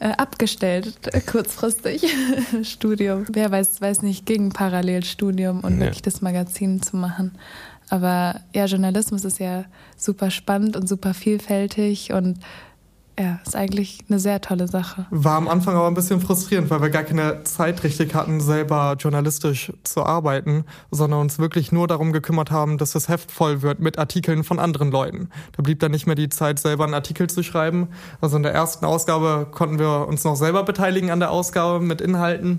[0.00, 2.04] äh, abgestellt, äh, kurzfristig.
[2.62, 3.26] Studium.
[3.30, 5.86] Wer weiß, weiß nicht, gegen Parallelstudium und Ja.
[5.86, 7.32] wirklich das Magazin zu machen.
[7.90, 9.64] Aber ja, Journalismus ist ja
[9.96, 12.38] super spannend und super vielfältig und
[13.18, 15.06] ja, ist eigentlich eine sehr tolle Sache.
[15.10, 18.96] War am Anfang aber ein bisschen frustrierend, weil wir gar keine Zeit richtig hatten, selber
[18.98, 23.78] journalistisch zu arbeiten, sondern uns wirklich nur darum gekümmert haben, dass das Heft voll wird
[23.78, 25.28] mit Artikeln von anderen Leuten.
[25.56, 27.88] Da blieb dann nicht mehr die Zeit, selber einen Artikel zu schreiben.
[28.20, 32.00] Also in der ersten Ausgabe konnten wir uns noch selber beteiligen an der Ausgabe mit
[32.00, 32.58] Inhalten.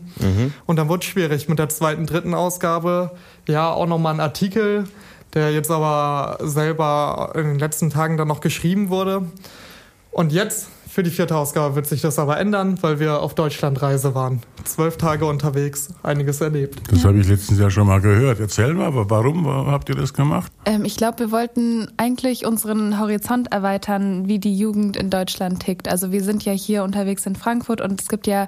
[0.66, 3.12] Und dann wurde es schwierig mit der zweiten, dritten Ausgabe.
[3.48, 4.86] Ja, auch nochmal ein Artikel,
[5.34, 9.24] der jetzt aber selber in den letzten Tagen dann noch geschrieben wurde.
[10.16, 14.16] Und jetzt, für die vierte Ausgabe, wird sich das aber ändern, weil wir auf Deutschlandreise
[14.16, 14.40] waren.
[14.64, 16.82] Zwölf Tage unterwegs, einiges erlebt.
[16.90, 18.40] Das habe ich letztens ja schon mal gehört.
[18.40, 20.54] Erzähl mal, aber warum, warum habt ihr das gemacht?
[20.64, 25.90] Ähm, ich glaube, wir wollten eigentlich unseren Horizont erweitern, wie die Jugend in Deutschland tickt.
[25.90, 28.48] Also wir sind ja hier unterwegs in Frankfurt und es gibt ja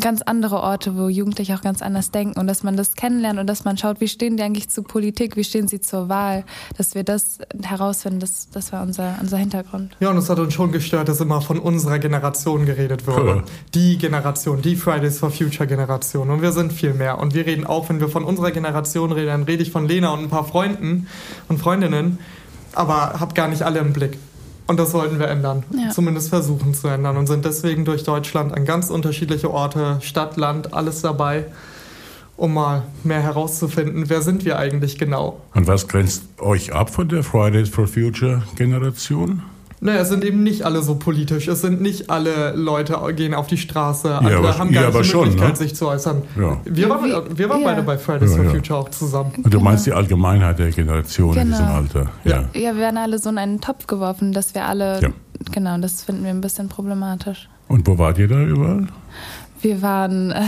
[0.00, 3.46] ganz andere Orte, wo Jugendliche auch ganz anders denken und dass man das kennenlernt und
[3.46, 6.44] dass man schaut, wie stehen die eigentlich zu Politik, wie stehen sie zur Wahl,
[6.76, 9.96] dass wir das herausfinden, das, das war unser, unser Hintergrund.
[10.00, 13.14] Ja, und es hat uns schon gestört, dass immer von unserer Generation geredet Ja.
[13.14, 13.44] wurde.
[13.74, 16.30] Die Generation, die Fridays for Future Generation.
[16.30, 17.18] Und wir sind viel mehr.
[17.18, 20.10] Und wir reden auch, wenn wir von unserer Generation reden, dann rede ich von Lena
[20.12, 21.06] und ein paar Freunden
[21.48, 22.18] und Freundinnen,
[22.74, 24.18] aber hab gar nicht alle im Blick.
[24.66, 25.62] Und das wollten wir ändern.
[25.76, 25.90] Ja.
[25.90, 27.16] Zumindest versuchen zu ändern.
[27.16, 31.46] Und sind deswegen durch Deutschland an ganz unterschiedliche Orte, Stadt, Land, alles dabei,
[32.36, 35.40] um mal mehr herauszufinden, wer sind wir eigentlich genau.
[35.54, 39.42] Und was grenzt euch ab von der Fridays for Future Generation?
[39.80, 41.46] Naja, es sind eben nicht alle so politisch.
[41.48, 44.16] Es sind nicht alle Leute gehen auf die Straße.
[44.16, 45.56] Andere aber- haben gar nicht aber die schon, Möglichkeit, ne?
[45.56, 46.22] sich zu äußern.
[46.40, 46.60] Ja.
[46.64, 47.66] Wir waren, wir waren ja.
[47.68, 48.50] beide bei Fridays Ja, for ja.
[48.52, 49.32] Future auch zusammen.
[49.36, 49.64] Und du Genau.
[49.64, 51.50] meinst die Allgemeinheit der Generation in Genau.
[51.58, 52.06] diesem Alter?
[52.24, 52.44] Ja.
[52.54, 55.08] Ja, wir werden alle so in einen Topf geworfen, dass wir alle, Ja.
[55.52, 57.48] genau, das finden wir ein bisschen problematisch.
[57.68, 58.86] Und wo wart ihr da überall?
[59.60, 60.42] Wir waren äh,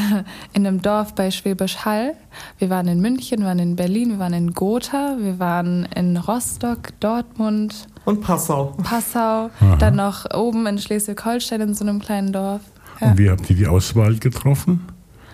[0.53, 2.12] in einem Dorf bei Schwäbisch Hall,
[2.59, 6.19] wir waren in München, wir waren in Berlin, wir waren in Gotha, wir waren in
[6.19, 8.75] Rostock, Dortmund, Und Passau.
[8.83, 9.77] Passau, Aha.
[9.79, 12.62] dann noch oben in Schleswig-Holstein in so einem kleinen Dorf.
[13.01, 13.09] Ja.
[13.11, 14.87] Und wie habt ihr die Auswahl getroffen?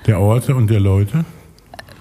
[0.07, 1.25] Der Orte und der Leute?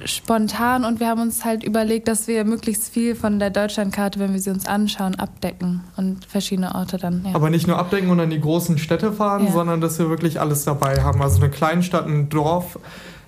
[0.06, 4.34] Spontan und wir haben uns halt überlegt, dass wir möglichst viel von der Deutschlandkarte, wenn
[4.34, 7.24] wir sie uns anschauen, abdecken und verschiedene Orte dann.
[7.26, 7.36] Ja.
[7.36, 9.52] Aber nicht nur abdecken und an die großen Städte fahren, Ja.
[9.52, 11.22] sondern dass wir wirklich alles dabei haben.
[11.22, 12.80] Also eine Kleinstadt, ein Dorf.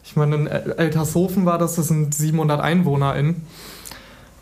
[0.03, 3.43] Ich meine, in El- Eltershofen war das, das sind 700 EinwohnerInnen.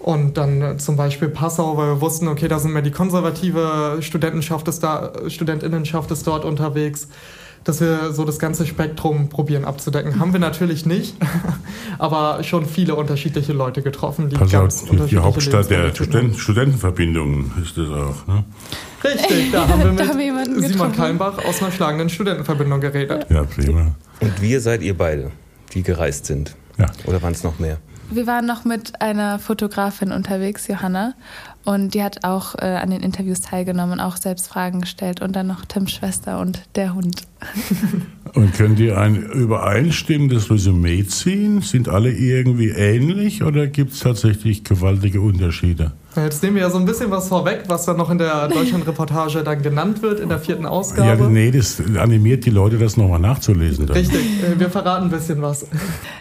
[0.01, 3.97] Und dann äh, zum Beispiel Passau, weil wir wussten, okay, da sind mehr die konservative
[4.01, 7.07] Studentenschaft ist da, Studentinnenschaft ist dort unterwegs.
[7.63, 10.19] dass wir so das ganze Spektrum probieren abzudecken.
[10.19, 11.15] Haben wir natürlich nicht,
[11.99, 17.51] aber schon viele unterschiedliche Leute getroffen, die also ganz die, die Hauptstadt der Studenten, Studentenverbindungen
[17.61, 18.25] ist das auch.
[18.25, 18.43] Ne?
[19.03, 23.27] Richtig, da haben wir mit haben Simon Kalmbach aus einer schlagenden Studentenverbindung geredet.
[23.29, 23.95] Ja, prima.
[24.19, 25.29] Und wir seid ihr beide,
[25.73, 26.55] die gereist sind.
[26.79, 26.87] Ja.
[27.05, 27.77] Oder waren es noch mehr?
[28.13, 31.13] Wir waren noch mit einer Fotografin unterwegs, Johanna.
[31.63, 35.21] Und die hat auch äh, an den Interviews teilgenommen und auch selbst Fragen gestellt.
[35.21, 37.21] Und dann noch Tims Schwester und der Hund.
[38.33, 41.61] und können die ein übereinstimmendes Resümee ziehen?
[41.61, 45.93] Sind alle irgendwie ähnlich oder gibt es tatsächlich gewaltige Unterschiede?
[46.15, 49.43] Jetzt nehmen wir ja so ein bisschen was vorweg, was dann noch in der Deutschland-Reportage
[49.43, 51.23] dann genannt wird, in der vierten Ausgabe.
[51.23, 53.87] Ja, nee, das animiert die Leute, das nochmal nachzulesen.
[53.87, 53.95] Dann.
[53.95, 55.65] Richtig, äh, wir verraten ein bisschen was.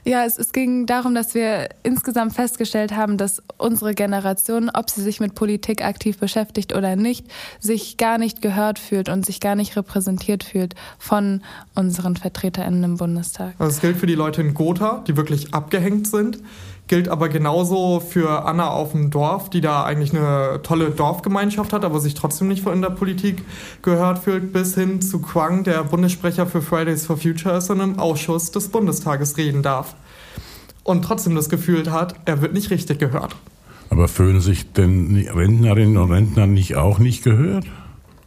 [0.04, 5.02] Ja, es, es ging darum, dass wir insgesamt festgestellt haben, dass unsere Generation, ob sie
[5.02, 7.26] sich mit Politik aktiv beschäftigt oder nicht,
[7.58, 11.42] sich gar nicht gehört fühlt und sich gar nicht repräsentiert fühlt von
[11.74, 13.54] unseren VertreterInnen im Bundestag.
[13.58, 16.38] Also das gilt für die Leute in Gotha, die wirklich abgehängt sind
[16.90, 21.84] gilt aber genauso für Anna auf dem Dorf, die da eigentlich eine tolle Dorfgemeinschaft hat,
[21.84, 23.44] aber sich trotzdem nicht in der Politik
[23.82, 28.00] gehört fühlt, bis hin zu Quang, der Bundessprecher für Fridays for Future ist und im
[28.00, 29.94] Ausschuss des Bundestages reden darf.
[30.82, 33.36] Und trotzdem das Gefühl hat, er wird nicht richtig gehört.
[33.88, 37.66] Aber fühlen sich denn Rentnerinnen und Rentner nicht auch nicht gehört?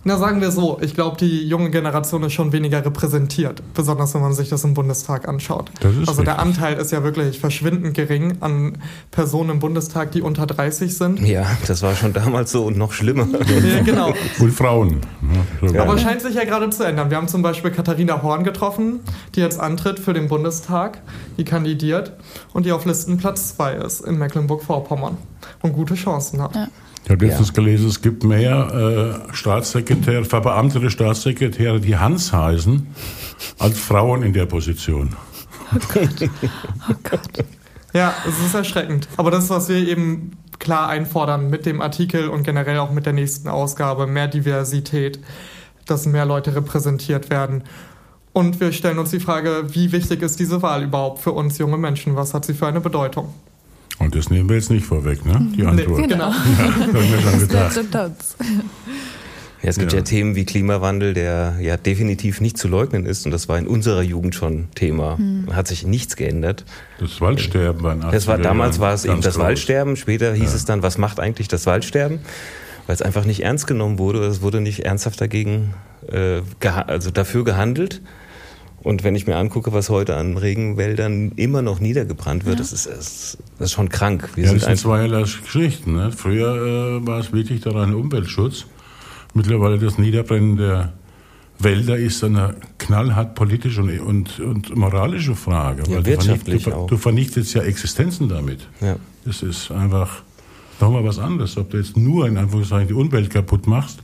[0.05, 4.21] Na, sagen wir so, ich glaube, die junge Generation ist schon weniger repräsentiert, besonders wenn
[4.21, 5.71] man sich das im Bundestag anschaut.
[5.81, 6.25] also richtig.
[6.25, 8.77] der Anteil ist ja wirklich verschwindend gering an
[9.11, 11.21] Personen im Bundestag, die unter 30 sind.
[11.21, 13.27] Ja, das war schon damals so und noch schlimmer.
[13.65, 14.13] ja, genau.
[14.39, 14.99] Und Frauen.
[15.61, 17.09] Ja, Aber scheint sich ja gerade zu ändern.
[17.09, 18.99] Wir haben zum Beispiel Katharina Horn getroffen,
[19.35, 21.01] die jetzt antritt für den Bundestag,
[21.37, 22.11] die kandidiert
[22.51, 25.17] und die auf Listenplatz 2 ist in Mecklenburg-Vorpommern
[25.61, 26.55] und gute Chancen hat.
[26.55, 26.67] Ja.
[27.03, 27.53] Ich habe letztens ja.
[27.53, 32.87] gelesen, es gibt mehr äh, Staatssekretäre, verbeamtete Staatssekretäre, die Hans heißen,
[33.59, 35.15] als Frauen in der Position.
[35.73, 36.29] Oh Gott.
[36.89, 37.45] Oh Gott.
[37.93, 39.07] Ja, es ist erschreckend.
[39.17, 43.05] Aber das ist, was wir eben klar einfordern mit dem Artikel und generell auch mit
[43.05, 44.07] der nächsten Ausgabe.
[44.07, 45.19] Mehr Diversität,
[45.85, 47.63] dass mehr Leute repräsentiert werden.
[48.31, 51.77] Und wir stellen uns die Frage, wie wichtig ist diese Wahl überhaupt für uns junge
[51.77, 52.15] Menschen?
[52.15, 53.33] Was hat sie für eine Bedeutung?
[54.03, 55.47] Und das nehmen wir jetzt nicht vorweg, ne?
[55.55, 56.01] Die Antwort.
[56.01, 56.31] Nee, genau.
[56.57, 57.79] Ja, haben wir schon gedacht.
[59.63, 59.99] Ja, es gibt ja.
[59.99, 60.03] ja.
[60.03, 63.25] Themen wie Klimawandel, der ja definitiv nicht zu leugnen ist.
[63.25, 65.17] Und das war in unserer Jugend schon Thema.
[65.17, 65.55] Hm.
[65.55, 66.65] Hat sich nichts geändert.
[66.99, 69.43] Das Waldsterben war das war Damals war es eben das groß.
[69.43, 69.95] Waldsterben.
[69.95, 70.55] Später hieß ja.
[70.55, 72.19] es dann, was macht eigentlich das Waldsterben?
[72.87, 74.25] Weil es einfach nicht ernst genommen wurde.
[74.25, 75.73] Es wurde nicht ernsthaft dagegen,
[76.11, 76.41] äh,
[76.87, 78.01] also dafür gehandelt.
[78.83, 82.61] Und wenn ich mir angucke, was heute an Regenwäldern immer noch niedergebrannt wird, ja.
[82.61, 84.29] das, ist, das ist schon krank.
[84.35, 85.93] Wir ja, sind das sind zweierlei Geschichten.
[85.93, 86.11] Ne?
[86.11, 88.65] Früher äh, war es wirklich daran Umweltschutz.
[89.33, 90.93] Mittlerweile das Niederbrennen der
[91.59, 95.83] Wälder ist eine knallhart politische und, und, und moralische Frage.
[95.89, 98.67] Ja, wirtschaftlich du, vernicht, du, du, vernichtest ja Existenzen damit.
[98.81, 98.97] Ja.
[99.23, 100.23] Das ist einfach
[100.81, 101.55] nochmal was anderes.
[101.55, 104.02] Ob du jetzt nur in Anführungszeichen die Umwelt kaputt machst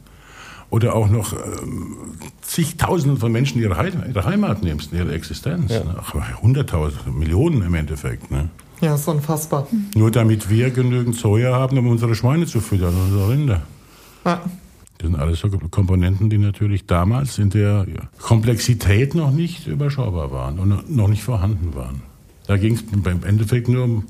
[0.69, 1.97] oder auch noch ähm,
[2.41, 5.71] zigtausenden von Menschen ihre, He ihre Heimat nimmst, ihre Existenz.
[5.71, 5.83] Ja.
[6.41, 8.29] Hunderttausende, Millionen im Endeffekt.
[8.29, 8.49] Ne?
[8.81, 9.67] Ja, ist unfassbar.
[9.95, 13.61] Nur damit wir genügend Soja haben, um unsere Schweine zu füttern, unsere Rinder.
[14.25, 14.41] Ja.
[14.97, 17.85] Das sind alles so Komponenten, die natürlich damals in der
[18.21, 22.01] Komplexität noch nicht überschaubar waren und noch nicht vorhanden waren.
[22.47, 24.03] Da ging es im Endeffekt nur um,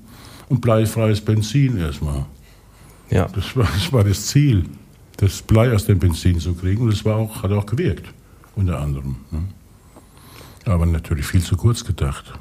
[0.50, 2.26] um bleifreies Benzin erstmal.
[3.12, 3.28] Ja.
[3.28, 4.66] Das war, das war das Ziel
[5.20, 6.82] das Blei aus dem Benzin zu kriegen.
[6.84, 8.14] Und das war auch, hat auch gewirkt,
[8.56, 9.18] unter anderem.
[9.32, 9.44] Ne?
[10.66, 12.34] Aber natürlich viel zu kurz gedacht.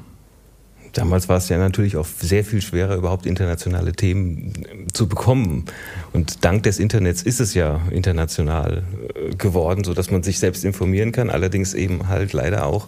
[0.93, 5.65] Damals war es ja natürlich auch sehr viel schwerer, überhaupt internationale Themen äh, zu bekommen.
[6.13, 11.11] Und dank des Internets ist es ja international äh, geworden, sodass man sich selbst informieren
[11.11, 11.29] kann.
[11.29, 12.87] Allerdings eben halt leider auch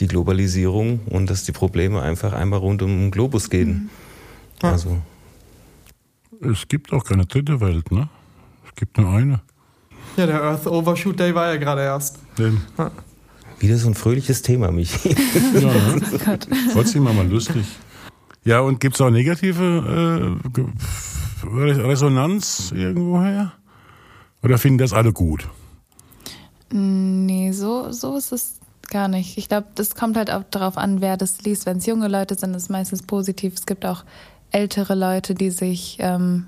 [0.00, 3.90] die Globalisierung und dass die Probleme einfach einmal rund um den Globus gehen.
[4.62, 4.68] Mhm.
[4.68, 4.98] Also.
[6.42, 8.08] Es gibt auch keine dritte Welt, ne?
[8.70, 9.40] Es gibt nur eine.
[10.16, 12.18] Ja, der Earth Overshoot Day war ja gerade erst.
[12.38, 12.62] Eben.
[12.78, 12.90] Ja.
[13.58, 15.10] Wieder so ein fröhliches Thema, Michi.
[15.54, 16.00] ja, ne?
[16.26, 16.36] oh
[16.72, 17.64] Trotzdem mal lustig.
[18.44, 23.52] Ja, und gibt es auch negative äh, Resonanz irgendwoher?
[24.42, 25.46] Oder finden das alle gut?
[26.72, 29.36] Nee, so, so ist es gar nicht.
[29.36, 31.66] Ich glaube, das kommt halt auch darauf an, wer das liest.
[31.66, 33.54] Wenn es junge Leute sind, ist es meistens positiv.
[33.54, 34.04] Es gibt auch
[34.50, 36.46] ältere Leute, die sich ähm,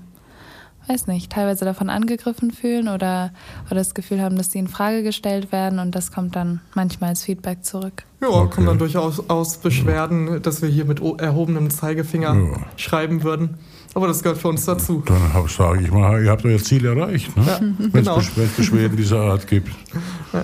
[0.87, 3.31] weiß nicht, teilweise davon angegriffen fühlen oder,
[3.67, 7.11] oder das Gefühl haben, dass sie in Frage gestellt werden und das kommt dann manchmal
[7.11, 8.03] als Feedback zurück.
[8.21, 8.55] Ja, okay.
[8.55, 12.59] kommen dann durchaus aus Beschwerden, dass wir hier mit erhobenem Zeigefinger ja.
[12.77, 13.57] schreiben würden.
[13.95, 15.03] Aber das gehört für uns dazu.
[15.05, 17.43] Dann sage ich mal, ihr habt euer Ziel erreicht, ne?
[17.45, 18.47] ja, wenn es genau.
[18.57, 19.69] Beschwerden dieser Art gibt.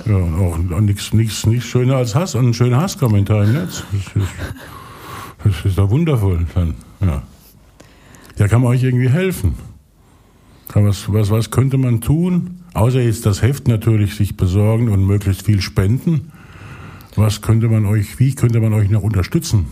[0.06, 3.84] Ja, und auch nichts nichts nichts schöner als Hass, ein schöner Hasskommentar im Netz.
[3.92, 4.32] Das ist,
[5.44, 6.46] das ist doch wundervoll.
[6.54, 7.24] Dann, ja.
[8.38, 9.56] ja, kann man euch irgendwie helfen?
[10.74, 12.62] Was, was, was könnte man tun?
[12.74, 16.32] Außer jetzt das Heft natürlich sich besorgen und möglichst viel spenden.
[17.16, 19.66] Was könnte man euch, wie könnte man euch noch unterstützen?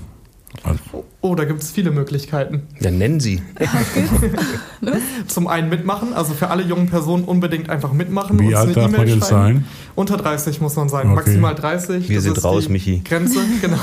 [0.63, 2.63] Also, Oh, da gibt es viele Möglichkeiten.
[2.79, 3.41] Ja, nennen Sie.
[5.27, 8.39] Zum einen mitmachen, also für alle jungen Personen unbedingt einfach mitmachen.
[8.39, 9.65] wie uns alt eine darf man denn sein?
[9.95, 11.15] Unter 30 muss man sein, Okay.
[11.15, 12.07] maximal 30.
[12.07, 13.01] Wir das sind ist raus, die Michi.
[13.03, 13.77] Grenze, genau.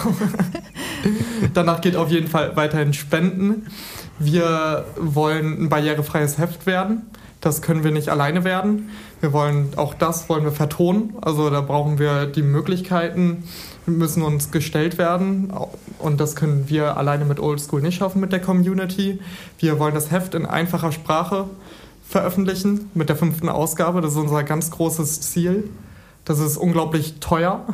[1.53, 3.66] Danach geht auf jeden Fall weiterhin Spenden.
[4.18, 7.03] Wir wollen ein barrierefreies Heft werden.
[7.40, 8.90] Das können wir nicht alleine werden.
[9.20, 11.14] Wir wollen auch das wollen wir vertonen.
[11.20, 13.44] Also da brauchen wir die Möglichkeiten,
[13.87, 15.53] müssen uns gestellt werden.
[15.98, 19.20] Und das können wir alleine mit Oldschool nicht schaffen mit der Community.
[19.59, 21.46] Wir wollen das Heft in einfacher Sprache
[22.09, 24.00] veröffentlichen mit der fünften Ausgabe.
[24.00, 25.68] Das ist unser ganz großes Ziel.
[26.25, 27.65] Das ist unglaublich teuer.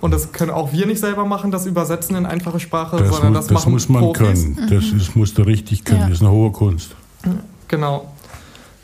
[0.00, 3.34] Und das können auch wir nicht selber machen, das Übersetzen in einfache Sprache, Das, sondern
[3.34, 4.44] muss, das, das machen muss man Profis.
[4.44, 4.68] können.
[4.70, 6.00] Das ist, musst du richtig können.
[6.00, 6.06] Ja.
[6.08, 6.96] Das ist eine hohe Kunst.
[7.68, 8.06] Genau.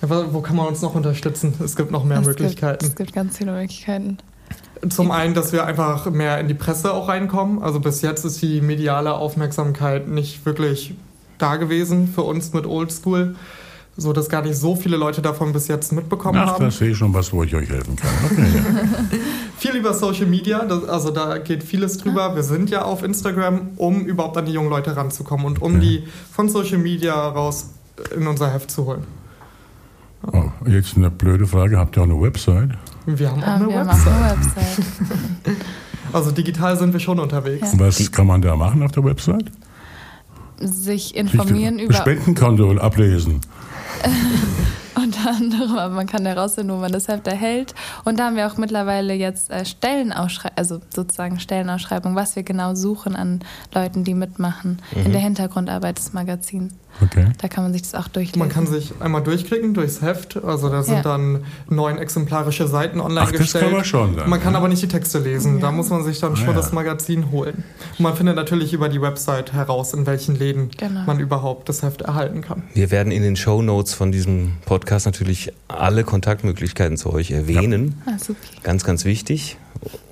[0.02, 1.54] Ja, wo kann man uns noch unterstützen?
[1.64, 2.80] Es gibt noch mehr Es Möglichkeiten.
[2.80, 4.18] Gibt, es gibt ganz viele Möglichkeiten.
[4.90, 7.62] Zum einen, dass wir einfach mehr in die Presse auch reinkommen.
[7.62, 10.94] Also bis jetzt ist die mediale Aufmerksamkeit nicht wirklich
[11.38, 13.36] da gewesen für uns mit Oldschool,
[13.96, 16.64] so dass gar nicht so viele Leute davon bis jetzt mitbekommen Ach, haben.
[16.64, 18.10] da sehe ich schon was, wo ich euch helfen kann.
[18.24, 19.18] Okay, ja.
[19.58, 22.34] Viel über Social Media, das, also da geht vieles drüber.
[22.34, 25.80] Wir sind ja auf Instagram, um überhaupt an die jungen Leute ranzukommen und um Okay.
[25.80, 27.70] die von Social Media raus
[28.16, 29.04] in unser Heft zu holen.
[30.32, 31.78] oh, jetzt eine blöde Frage.
[31.78, 32.70] Habt ihr auch eine Website?
[33.06, 34.04] Wir haben auch Ah, eine wir Website.
[34.06, 34.86] machen eine Website.
[36.14, 37.72] Also digital sind wir schon unterwegs.
[37.72, 37.78] Ja.
[37.78, 39.50] Was kann man da machen auf der Website?
[40.60, 43.40] Sich informieren Sich über Spendenkonto ablesen.
[44.94, 47.74] unter anderem, aber man kann herausfinden, wo man das Heft erhält.
[48.04, 52.74] Und da haben wir auch mittlerweile jetzt äh, Stellenausschreibungen, also sozusagen Stellenausschreibungen, was wir genau
[52.74, 53.40] suchen an
[53.74, 56.74] Leuten, die mitmachen in der Hintergrundarbeit des Magazins.
[57.00, 57.26] Okay.
[57.40, 58.38] Da kann man sich das auch durchlesen.
[58.38, 60.36] Man kann sich einmal durchklicken durchs Heft.
[60.44, 61.02] Also da sind Ja.
[61.02, 63.64] dann neun exemplarische Seiten online Ach, das gestellt.
[63.64, 64.58] kann man schon dann, Man kann ja.
[64.58, 65.58] aber nicht die Texte lesen.
[65.60, 66.52] Da muss man sich dann Ah, schon ja.
[66.52, 67.64] das Magazin holen.
[67.98, 71.00] Und man findet natürlich über die Website heraus, in welchen Läden Genau.
[71.04, 72.62] man überhaupt das Heft erhalten kann.
[72.74, 78.00] Wir werden in den Show Notes von diesem Podcast natürlich alle Kontaktmöglichkeiten zu euch erwähnen.
[78.06, 78.38] Ah, super.
[78.62, 79.56] Ganz, ganz wichtig.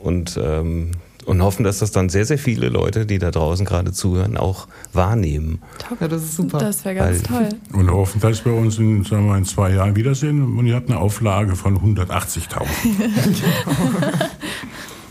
[0.03, 0.93] Und, ähm,
[1.31, 4.67] und hoffen, dass das dann sehr, sehr viele Leute, die da draußen gerade zuhören, auch
[4.93, 5.63] wahrnehmen.
[6.01, 6.59] Ja, das ist super.
[6.59, 7.59] Das wäre ganz Weil- toll.
[7.73, 10.91] Und hoffen, dass wir uns in, sagen wir, in zwei Jahren wiedersehen und ihr habt
[10.91, 12.67] eine Auflage von 180.000.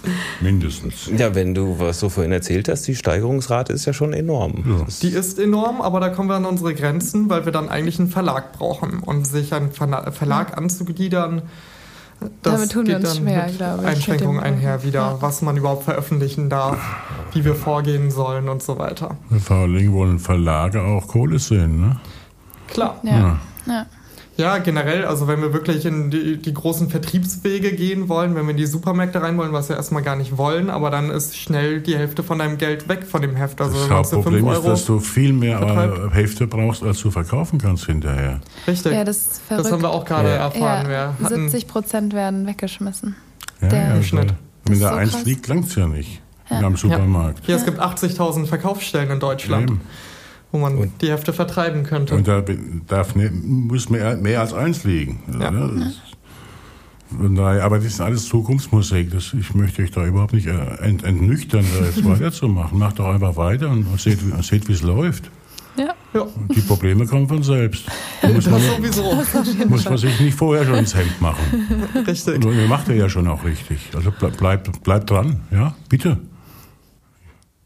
[0.42, 1.10] Mindestens.
[1.18, 4.66] Ja, wenn du, was du vorhin erzählt hast, die Steigerungsrate ist ja schon enorm.
[4.68, 4.86] Ja.
[5.02, 8.10] Die ist enorm, aber da kommen wir an unsere Grenzen, weil wir dann eigentlich einen
[8.10, 9.00] Verlag brauchen.
[9.00, 11.44] Und sich einen Verlag anzugliedern,
[12.42, 15.18] das Damit tun wir uns dann schwer, mit glaube ich, Einschränkungen einher wieder, Ja.
[15.22, 16.78] was man überhaupt veröffentlichen darf,
[17.34, 19.16] wie wir vorgehen sollen und so weiter.
[19.40, 21.98] Vor allen Dingen wollen Verlage auch Kohle sehen, ne?
[22.68, 23.00] Klar.
[23.04, 23.12] Ja.
[23.20, 23.38] ja.
[23.66, 23.86] Ja,
[24.64, 28.58] generell, also wenn wir wirklich in die, die großen Vertriebswege gehen wollen, wenn wir in
[28.58, 31.98] die Supermärkte rein wollen, was wir erstmal gar nicht wollen, aber dann ist schnell die
[31.98, 33.60] Hälfte von deinem Geld weg von dem Heft.
[33.62, 35.98] Also Das wenn man es für 5 Hauptproblem ist, dass du viel mehr vertreibt.
[35.98, 38.40] äh, Hälfte brauchst, als du verkaufen kannst hinterher.
[38.68, 38.94] Richtig.
[38.94, 39.66] ja, das ist verrückt.
[39.66, 40.36] das haben wir auch gerade Ja.
[40.36, 40.90] erfahren.
[40.90, 43.16] ja, wir hatten, 70 Prozent werden weggeschmissen.
[43.62, 44.12] Ja, Der ja, Das
[44.66, 45.26] Wenn da so eins krass.
[45.26, 46.22] liegt, langt es ja nicht.
[46.50, 46.62] Ja.
[46.62, 47.46] Am Supermarkt.
[47.46, 49.82] hier, es gibt 80.000 Verkaufsstellen in Deutschland, Eben.
[50.52, 52.16] Wo man Und- die Hefte vertreiben könnte.
[52.16, 52.44] Und da
[52.88, 55.22] darf ne, muss mehr, mehr als eins liegen.
[55.40, 55.52] Ja.
[55.52, 55.72] Ne?
[55.80, 55.96] Das
[57.36, 59.12] daher, aber das ist alles Zukunftsmusik.
[59.12, 62.78] Das, ich möchte euch da überhaupt nicht äh, ent, entnüchtern, da jetzt weiterzumachen.
[62.78, 65.30] Macht doch einfach weiter und seht, wie- seht wie es läuft.
[65.78, 65.94] Ja.
[66.14, 67.86] ja, Und die Probleme kommen von selbst.
[68.22, 69.04] Da muss man, sowieso.
[69.70, 71.40] muss man sich nicht vorher schon ins Hemd machen.
[72.08, 72.44] Richtig.
[72.44, 73.90] Und ihr macht ihr ja schon auch richtig.
[73.96, 76.18] Also ble- bleibt, bleibt dran, ja, bitte.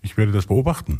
[0.06, 1.00] Ich werde das beobachten.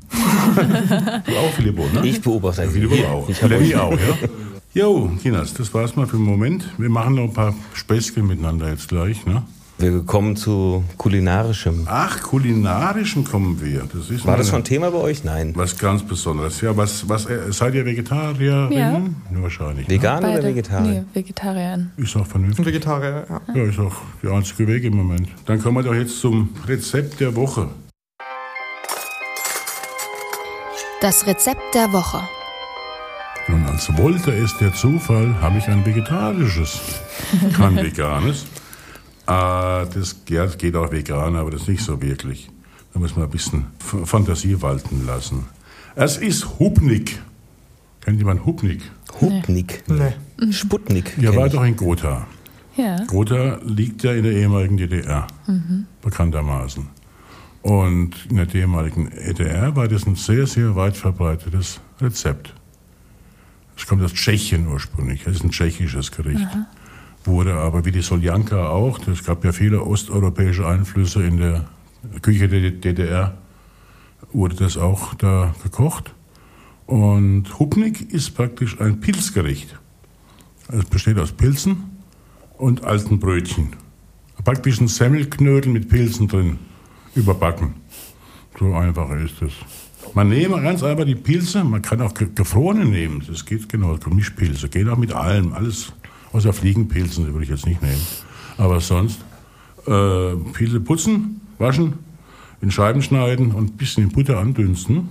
[1.26, 2.08] du auch, Filippo, ne?
[2.08, 3.28] Ich beobachte Filippo auch.
[3.30, 4.28] Ich habe Lenny auch, ja?
[4.74, 6.66] Jo, Kinas, das war's mal für den Moment.
[6.78, 9.44] Wir machen noch ein paar Späßchen miteinander jetzt gleich, ne?
[9.78, 11.84] Wir kommen zu kulinarischem.
[11.88, 13.84] Ach, kulinarischen kommen wir.
[13.94, 15.26] Das ist War das schon Thema bei euch?
[15.26, 15.52] Nein.
[15.56, 16.62] was ganz Besonderes.
[16.62, 18.70] Ja, was, was, äh, seid ihr Vegetarier?
[18.72, 19.02] Ja.
[19.32, 19.88] Wahrscheinlich.
[19.88, 19.96] Ne?
[19.96, 20.48] Vegan oder Beide.
[20.48, 20.92] Vegetarier?
[20.92, 21.88] Nee, Vegetarier.
[21.98, 22.66] Ist auch vernünftig.
[22.66, 23.42] Vegetarier, ja.
[23.54, 25.28] Ja, ist auch der einzige Weg im Moment.
[25.46, 27.68] Dann kommen wir doch jetzt zum Rezept der Woche.
[31.04, 32.22] Das Rezept der Woche.
[33.50, 36.80] Und als wollte es der Zufall, habe ich ein vegetarisches.
[37.58, 38.46] Kein veganes.
[39.26, 42.50] Ah, das, ja, das geht auch vegan, aber das ist nicht so wirklich.
[42.94, 45.46] Da muss man ein bisschen Fantasie walten lassen.
[45.96, 47.22] Es ist Hubnik.
[48.00, 48.90] Kennt jemand Hubnik?
[49.20, 49.84] Hupnik.
[49.88, 50.54] Nee.
[50.54, 51.18] Sputnik.
[51.18, 51.52] Ihr kenn war ich.
[51.52, 52.28] doch in Gotha.
[52.78, 53.04] Ja.
[53.08, 55.28] Gotha liegt ja in der ehemaligen DDR,
[56.02, 56.88] bekanntermaßen.
[57.64, 62.54] Und in der ehemaligen DDR war das ein sehr, sehr weit verbreitetes Rezept.
[63.78, 65.26] Es kommt aus Tschechien ursprünglich.
[65.26, 66.48] Es ist ein tschechisches Gericht.
[67.24, 71.66] Wurde aber wie die Soljanka auch, es gab ja viele osteuropäische Einflüsse in der
[72.22, 73.38] Küche der DDR,
[74.34, 76.14] wurde das auch da gekocht.
[76.86, 79.80] Und Hupnik ist praktisch ein Pilzgericht.
[80.68, 81.98] Es besteht aus Pilzen
[82.58, 83.70] und alten Brötchen.
[84.44, 86.60] Praktisch ein Semmelknödel mit Pilzen drin,
[87.16, 87.76] überbacken.
[88.60, 89.54] So einfach ist es.
[90.14, 93.98] Man nehme ganz einfach die Pilze, man kann auch ge- gefrorene nehmen, das geht genau,
[94.10, 95.92] Mischpilze, geht auch mit allem, alles
[96.34, 98.02] außer Fliegenpilzen, die würde ich jetzt nicht nehmen.
[98.58, 99.20] Aber sonst,
[99.88, 101.94] äh, Pilze putzen, waschen,
[102.62, 105.10] in Scheiben schneiden und ein bisschen in Butter andünsten.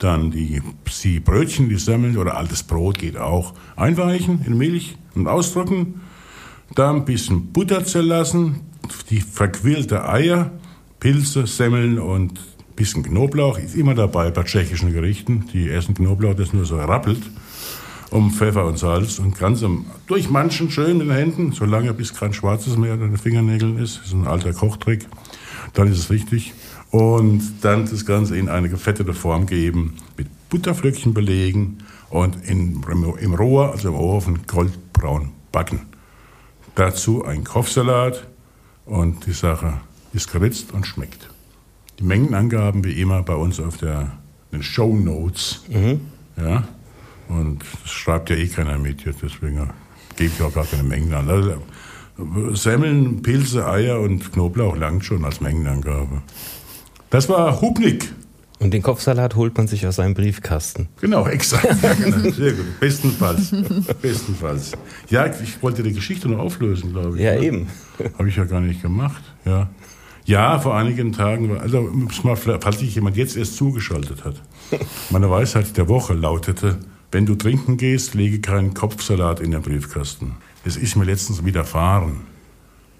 [0.00, 0.60] Dann die,
[1.04, 3.54] die Brötchen, die Semmeln oder altes Brot geht auch.
[3.76, 6.00] Einweichen in Milch und ausdrücken.
[6.74, 8.60] Dann ein bisschen Butter zerlassen,
[9.10, 10.50] die verquirlte Eier,
[11.06, 13.58] Pilze, Semmeln und ein bisschen Knoblauch.
[13.58, 15.44] Ist immer dabei bei tschechischen Gerichten.
[15.52, 17.22] Die essen Knoblauch, das nur so rappelt.
[18.10, 22.32] Um Pfeffer und Salz und ganz am- durchmanschen schön mit den Händen, solange bis kein
[22.32, 23.98] schwarzes mehr an den Fingernägeln ist.
[23.98, 25.06] Das ist ein alter Kochtrick.
[25.74, 26.54] Dann ist es richtig.
[26.90, 31.78] Und dann das Ganze in eine gefettete Form geben, mit Butterflöckchen belegen
[32.10, 32.82] und in,
[33.20, 35.82] im Rohr, also im Ofen, goldbraun backen.
[36.74, 38.26] Dazu ein Kopfsalat
[38.86, 39.74] und die Sache
[40.16, 41.28] ist geritzt und schmeckt.
[41.98, 44.12] Die Mengenangaben wie immer bei uns auf der,
[44.52, 45.62] den Show Notes.
[46.36, 46.64] Ja,
[47.28, 49.70] und das schreibt ja eh keiner mit jetzt, deswegen
[50.16, 51.28] gebe ich auch gar keine Mengen an.
[51.28, 51.56] Also,
[52.54, 56.22] Semmeln, Pilze, Eier und Knoblauch langt schon als Mengenangabe.
[57.10, 58.10] Das war Hubnik.
[58.58, 60.88] Und den Kopfsalat holt man sich aus seinem Briefkasten.
[61.00, 61.82] Genau, exakt.
[61.82, 62.30] Ja, genau.
[62.30, 62.80] Sehr gut.
[62.80, 63.52] Bestenfalls.
[64.00, 64.72] Bestenfalls.
[65.10, 67.22] Ja, ich wollte die Geschichte noch auflösen, glaube ich.
[67.22, 67.44] Ja, ne?
[67.44, 67.68] eben.
[68.18, 69.22] Habe ich ja gar nicht gemacht.
[69.44, 69.68] Ja.
[70.26, 71.88] Ja, vor einigen Tagen, also
[72.60, 74.42] falls sich jemand jetzt erst zugeschaltet hat.
[75.10, 76.78] Meine Weisheit der Woche lautete,
[77.12, 80.34] wenn du trinken gehst, lege keinen Kopfsalat in den Briefkasten.
[80.64, 82.22] Das ist mir letztens widerfahren.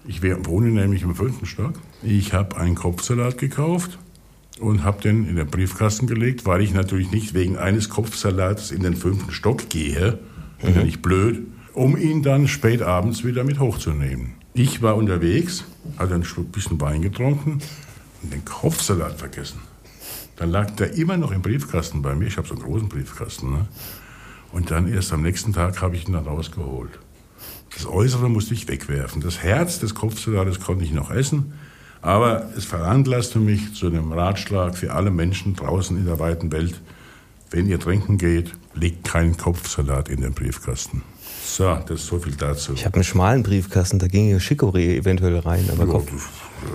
[0.07, 1.73] Ich wohne nämlich im fünften Stock.
[2.01, 3.99] Ich habe einen Kopfsalat gekauft
[4.61, 8.83] und habe den in den Briefkasten gelegt, weil ich natürlich nicht wegen eines Kopfsalats in
[8.83, 10.17] den fünften Stock gehe,
[10.61, 11.45] bin ja nicht blöd,
[11.77, 14.33] um ihn dann spät abends wieder mit hochzunehmen.
[14.55, 15.63] Ich war unterwegs,
[15.97, 17.59] hatte ein bisschen Wein getrunken
[18.23, 19.59] und den Kopfsalat vergessen.
[20.37, 22.25] Dann lag der immer noch im Briefkasten bei mir.
[22.25, 23.51] Ich habe so einen großen Briefkasten.
[23.51, 23.67] Ne?
[24.51, 26.97] Und dann erst am nächsten Tag habe ich ihn dann rausgeholt.
[27.75, 29.21] Das Äußere musste ich wegwerfen.
[29.21, 31.53] Das Herz des Kopfsalades konnte ich noch essen.
[32.01, 36.81] Aber es veranlasste mich zu einem Ratschlag für alle Menschen draußen in der weiten Welt.
[37.51, 41.03] Wenn ihr trinken geht, legt keinen Kopfsalat in den Briefkasten.
[41.55, 42.73] So, das ist so viel dazu.
[42.73, 46.01] Ich habe einen schmalen Briefkasten, da ginge Chicorée eventuell rein, aber Ja,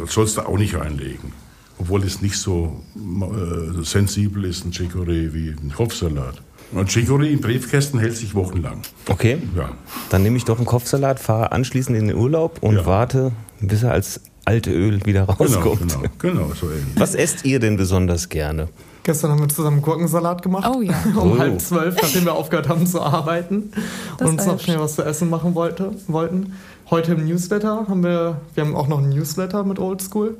[0.04, 1.32] das sollst du auch nicht reinlegen.
[1.78, 6.40] Obwohl es nicht so äh, sensibel ist, ein Chicorée wie ein Kopfsalat.
[6.72, 8.80] Und Chicorée in Briefkästen hält sich wochenlang.
[9.08, 9.72] Okay, Ja.
[10.10, 12.86] dann nehme ich doch einen Kopfsalat, fahre anschließend in den Urlaub und Ja.
[12.86, 15.80] warte, bis er als alte Öl wieder Genau, rauskommt.
[16.18, 16.94] genau, genau, so ähnlich.
[16.96, 18.68] Was esst ihr denn besonders gerne?
[19.05, 20.70] Gestern haben wir zusammen Gurkensalat gemacht.
[20.72, 20.94] Oh ja.
[21.16, 21.38] um Oh.
[21.38, 23.72] halb zwölf, nachdem wir aufgehört haben zu arbeiten
[24.18, 26.55] Das und uns war noch schnell was zu essen machen wollte, wollten.
[26.90, 30.36] Heute im Newsletter haben wir, wir haben auch noch einen Newsletter mit Oldschool,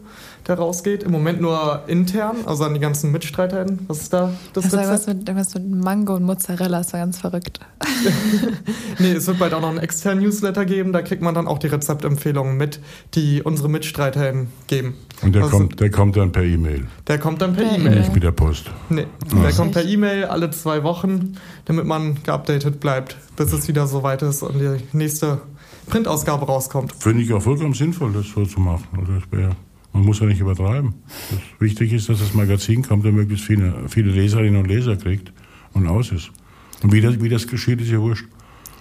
[0.47, 1.03] der rausgeht.
[1.03, 3.87] Im Moment nur intern, also an die ganzen MitstreiterInnen.
[3.89, 5.07] Was ist da das Das war Rezept?
[5.07, 7.59] irgendwas mit, irgendwas mit Mango und Mozzarella, das war ganz verrückt.
[8.99, 10.93] Nee, es wird bald auch noch einen externen Newsletter geben.
[10.93, 12.81] Da kriegt man dann auch die Rezeptempfehlungen mit,
[13.15, 14.95] die unsere MitstreiterInnen geben.
[15.23, 18.01] Und der, Also, kommt, der kommt dann per E-Mail, Der kommt dann per E-Mail.
[18.01, 18.71] nicht mit der Post.
[18.89, 19.07] Nee,
[19.43, 21.35] der kommt per E-Mail alle zwei Wochen,
[21.65, 25.41] damit man geupdatet bleibt, bis es wieder so weit ist und die nächste
[25.87, 26.93] Printausgabe rauskommt.
[26.99, 28.87] Finde ich auch vollkommen sinnvoll, das so zu machen.
[28.99, 29.13] Also
[29.93, 30.95] man muss ja nicht übertreiben.
[31.31, 35.33] Das wichtig ist, dass das Magazin kommt und möglichst viele, viele Leserinnen und Leser kriegt
[35.75, 36.31] und aus ist.
[36.83, 38.25] Und wie das, wie das geschieht, ist ja wurscht.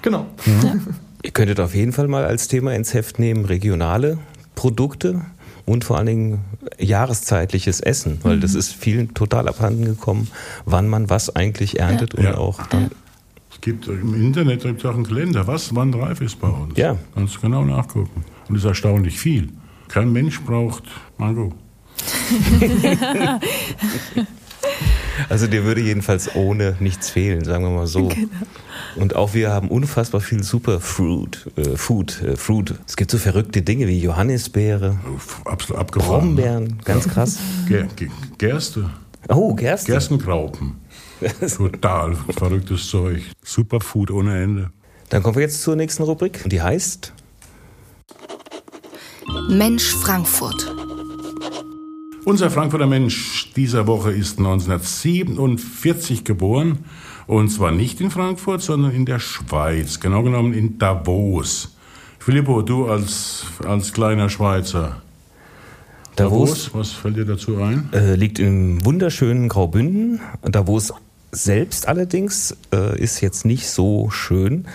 [0.02, 0.26] Genau.
[1.24, 4.18] Ihr könntet auf jeden Fall mal als Thema ins Heft nehmen regionale
[4.56, 5.22] Produkte
[5.66, 6.40] und vor allen Dingen
[6.80, 10.28] jahreszeitliches Essen, weil das ist vielen total abhanden gekommen,
[10.66, 12.38] wann man was eigentlich erntet und Ja.
[12.38, 12.90] auch dann.
[13.52, 16.76] Es gibt im Internet gibt auch einen Kalender, was wann reif ist bei uns.
[16.78, 16.98] Ja.
[17.14, 18.24] Kannst du genau nachgucken.
[18.48, 19.50] Und das ist erstaunlich viel.
[19.88, 20.84] Kein Mensch braucht
[21.20, 21.54] Mango.
[25.30, 28.10] Also dir würde jedenfalls ohne nichts fehlen, sagen wir mal so.
[28.96, 32.76] Und auch wir haben unfassbar viel Superfruit, äh, Food, äh, Fruit.
[32.88, 34.98] Es gibt so verrückte Dinge wie Johannisbeere,
[35.46, 36.36] Absolut abgefahren.
[36.36, 37.38] Brombeeren, ganz krass.
[37.68, 38.90] Ger Ge- Gerste.
[39.30, 39.92] Oh, Gerste.
[39.92, 40.76] Gerstengraupen.
[41.58, 43.22] Total verrücktes Zeug.
[43.44, 44.72] Superfood ohne Ende.
[45.10, 46.42] Dann kommen wir jetzt zur nächsten Rubrik.
[46.44, 47.14] Und die heißt
[49.50, 50.74] Mensch Frankfurt.
[52.24, 56.86] Unser Frankfurter Mensch dieser Woche ist 1947 geboren.
[57.26, 60.00] Und zwar nicht in Frankfurt, sondern in der Schweiz.
[60.00, 61.76] Genau genommen in Davos.
[62.20, 65.02] Filippo, du als, als kleiner Schweizer.
[66.16, 67.90] Davos, Davos, was fällt dir dazu ein?
[67.94, 70.20] äh, liegt im wunderschönen Graubünden.
[70.44, 70.94] Davos
[71.32, 74.68] selbst allerdings äh, ist jetzt nicht so schön.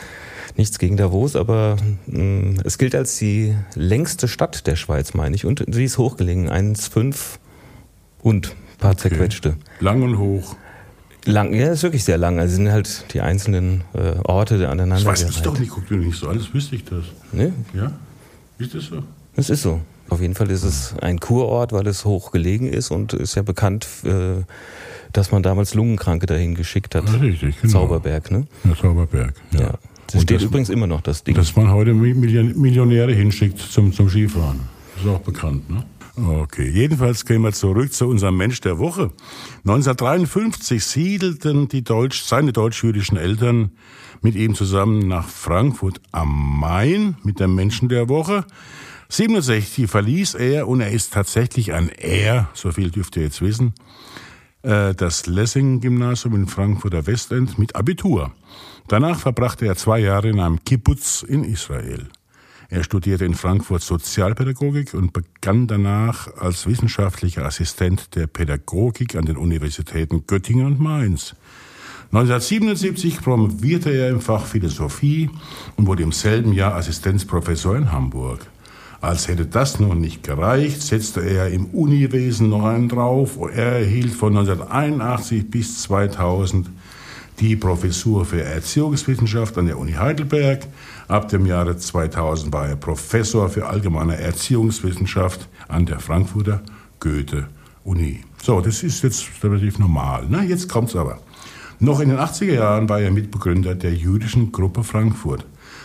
[0.56, 1.76] Nichts gegen Davos, aber
[2.06, 5.44] mh, es gilt als die längste Stadt der Schweiz, meine ich.
[5.44, 7.16] Und sie ist hochgelegen, 1,5
[8.22, 9.56] und ein paar zerquetschte.
[9.80, 10.56] Lang und hoch.
[11.26, 12.38] Lang, ja, ist wirklich sehr lang.
[12.38, 14.94] Also sind halt die einzelnen äh, Orte aneinander.
[14.96, 17.04] Das weiß ich doch nicht, guck dir nicht so alles wüsste ich das.
[17.32, 17.52] Ne?
[17.74, 17.92] Ja?
[18.58, 19.02] Ist das so?
[19.34, 19.80] Das ist so.
[20.08, 23.42] Auf jeden Fall ist es ein Kurort, weil es hoch gelegen ist und ist ja
[23.42, 24.44] bekannt, äh,
[25.12, 27.08] dass man damals Lungenkranke dahin geschickt hat.
[27.08, 27.72] Ja, richtig, genau.
[27.72, 28.46] Zauberberg, ne?
[28.64, 29.34] Ja, Zauberberg.
[29.50, 29.60] Ja.
[29.60, 29.74] Ja.
[30.06, 31.34] Das Und steht das- übrigens immer noch, das Ding.
[31.34, 34.60] Dass man heute Million- Millionäre hinschickt zum, zum Skifahren.
[34.98, 35.84] Ist auch bekannt, ne?
[36.16, 39.10] Okay, jedenfalls gehen wir zurück zu unserem Mensch der Woche.
[39.64, 43.72] 1953 siedelten die Deutsch, seine deutsch-jüdischen Eltern
[44.22, 48.46] mit ihm zusammen nach Frankfurt am Main mit dem Menschen der Woche.
[49.10, 53.74] 67 verließ er und er ist tatsächlich ein Er, so viel dürft ihr jetzt wissen,
[54.62, 58.32] äh, das Lessing-Gymnasium in Frankfurter Westend mit Abitur.
[58.88, 62.06] Danach verbrachte er zwei Jahre in einem Kibbutz in Israel.
[62.68, 69.36] Er studierte in Frankfurt Sozialpädagogik und begann danach als wissenschaftlicher Assistent der Pädagogik an den
[69.36, 71.34] Universitäten Göttingen und Mainz.
[72.12, 75.30] 1977 promovierte er im Fach Philosophie
[75.76, 78.46] und wurde im selben Jahr Assistenzprofessor in Hamburg.
[79.00, 83.38] Als hätte das noch nicht gereicht, setzte er im Uniwesen noch einen drauf.
[83.52, 86.70] Er erhielt von 1981 bis 2000
[87.40, 90.66] die Professur für Erziehungswissenschaft an der Uni Heidelberg.
[91.08, 96.62] Ab dem Jahre 2000 war er Professor für allgemeine Erziehungswissenschaft an der Frankfurter
[97.00, 98.20] Goethe-Uni.
[98.42, 100.26] So, das ist jetzt relativ normal.
[100.28, 100.44] Ne?
[100.44, 101.18] Jetzt kommt's aber.
[101.78, 105.44] Noch in den 80er Jahren war er Mitbegründer der jüdischen Gruppe Frankfurt.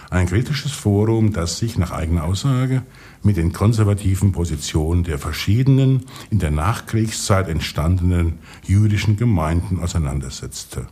[0.09, 2.83] Ein kritisches Forum, das sich nach eigener Aussage
[3.23, 10.87] mit den konservativen Positionen der verschiedenen in der Nachkriegszeit entstandenen jüdischen Gemeinden auseinandersetzte.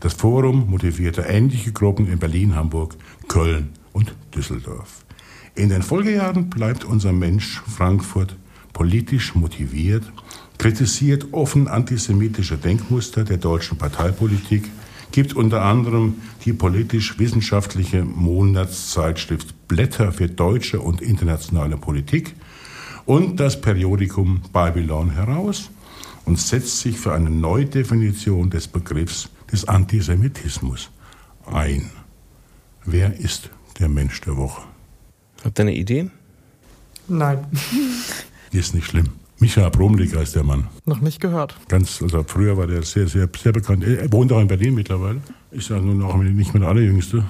[0.00, 2.96] Das Forum motivierte ähnliche Gruppen in Berlin, Hamburg,
[3.28, 5.04] Köln und Düsseldorf.
[5.54, 8.36] In den Folgejahren bleibt unser Mensch Frankfurt
[8.72, 10.04] politisch motiviert,
[10.56, 14.70] kritisiert offen antisemitische Denkmuster der deutschen Parteipolitik,
[15.10, 22.34] gibt unter anderem die politisch-wissenschaftliche Monatszeitschrift Blätter für deutsche und internationale Politik
[23.04, 25.70] und das Periodikum Babylon heraus
[26.24, 30.90] und setzt sich für eine Neudefinition des Begriffs des Antisemitismus
[31.46, 31.90] ein.
[32.84, 34.62] Wer ist der Mensch der Woche?
[35.44, 36.10] Habt ihr eine Idee?
[37.06, 37.46] Nein,
[38.52, 39.08] Ist nicht schlimm.
[39.40, 40.66] Micha Bromlik heißt der Mann.
[40.84, 41.56] noch nicht gehört.
[41.68, 43.84] Ganz, also früher war der sehr, sehr, sehr bekannt.
[43.84, 45.20] Er wohnt auch in Berlin mittlerweile.
[45.50, 47.24] Ist ja nun auch nicht mehr der Allerjüngste.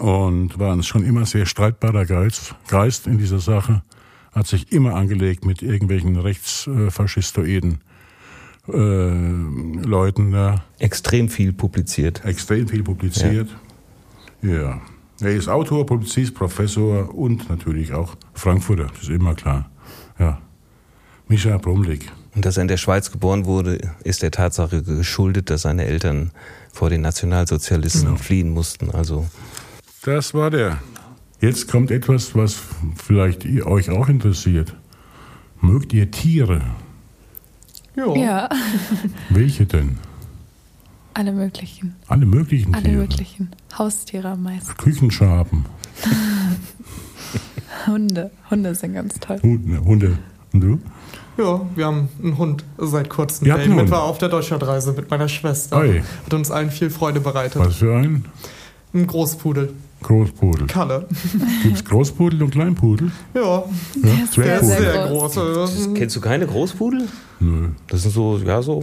[0.00, 3.82] Und war schon immer sehr streitbarer Geist, Geist in dieser Sache.
[4.32, 7.78] Hat sich immer angelegt mit irgendwelchen rechtsfaschistoiden äh,
[8.66, 10.64] Leuten da.
[10.78, 12.24] Extrem viel publiziert.
[12.24, 13.48] Extrem viel publiziert.
[14.42, 14.80] Ja.
[15.20, 18.86] Er ist Autor, Publizist, Professor und natürlich auch Frankfurter.
[18.92, 19.70] Das ist immer klar.
[20.18, 20.40] Ja.
[21.28, 22.10] Mischa Bromlik.
[22.34, 26.32] Und dass er in der Schweiz geboren wurde, ist der Tatsache geschuldet, dass seine Eltern
[26.72, 28.16] vor den Nationalsozialisten Genau.
[28.16, 28.90] fliehen mussten.
[28.90, 29.26] Also
[30.02, 30.78] Das war der.
[31.40, 32.58] Jetzt kommt etwas, was
[32.96, 34.74] vielleicht euch auch interessiert.
[35.60, 36.62] Mögt ihr Tiere?
[37.96, 38.16] Jo.
[38.16, 38.48] Ja,
[39.30, 39.98] Welche denn?
[41.16, 41.94] alle möglichen.
[42.08, 42.96] Alle möglichen Alle Tiere.
[42.96, 43.50] möglichen.
[43.78, 44.76] Haustiere am meisten.
[44.76, 45.64] Küchenschaben,
[47.86, 48.30] Hunde.
[48.50, 49.38] Hunde sind ganz toll.
[49.42, 49.84] Hunde.
[49.84, 50.18] Hunde.
[50.52, 50.80] Und du?
[51.36, 53.44] Ja, wir haben einen Hund seit kurzem.
[53.46, 55.78] Der einen mit war auf der Deutschlandreise mit meiner Schwester.
[55.78, 56.02] Oi.
[56.24, 57.60] Hat uns allen viel Freude bereitet.
[57.60, 58.24] Was für ein?
[58.92, 59.72] Ein Großpudel.
[60.04, 60.66] Großpudel.
[60.66, 61.06] Kalle.
[61.62, 63.10] Gibt es Großpudel und Kleinpudel?
[63.34, 65.34] Ja, Ja, Sehr sehr groß.
[65.34, 65.88] groß.
[65.94, 67.08] Kennst du keine Großpudel?
[67.40, 67.68] Nö.
[67.88, 68.82] Das sind so, ja, so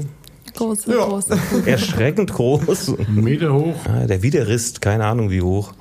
[0.55, 1.05] Große, Ja.
[1.05, 1.37] große.
[1.65, 2.89] erschreckend groß.
[2.97, 3.75] Einen Meter hoch.
[3.85, 5.71] Ah, der Widerrist, keine Ahnung wie hoch.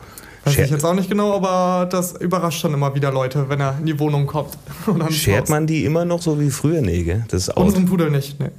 [0.44, 3.60] Weiß Scher- ich jetzt auch nicht genau, aber das überrascht schon immer wieder Leute, wenn
[3.60, 4.56] er in die Wohnung kommt.
[4.86, 6.80] Und dann Schert man die immer noch so wie früher?
[6.80, 7.24] Nee, gell?
[7.28, 7.56] Das ist.
[7.56, 8.50] Unseren Pudel nicht, ne.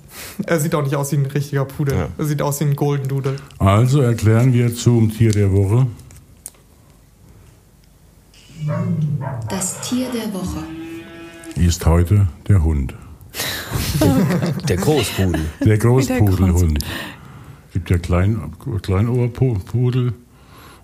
[0.45, 1.95] Er sieht auch nicht aus wie ein richtiger Pudel.
[1.95, 2.07] Ja.
[2.17, 3.37] Er sieht aus wie ein Golden Doodle.
[3.57, 5.87] Also erklären wir zum Tier der Woche.
[9.49, 10.63] Das Tier der Woche.
[11.55, 12.93] Ist heute der Hund.
[14.67, 15.41] Der Großpudel.
[15.63, 16.79] Der Großpudelhund.
[17.73, 20.13] Gibt ja Klein, Kleinohrpudel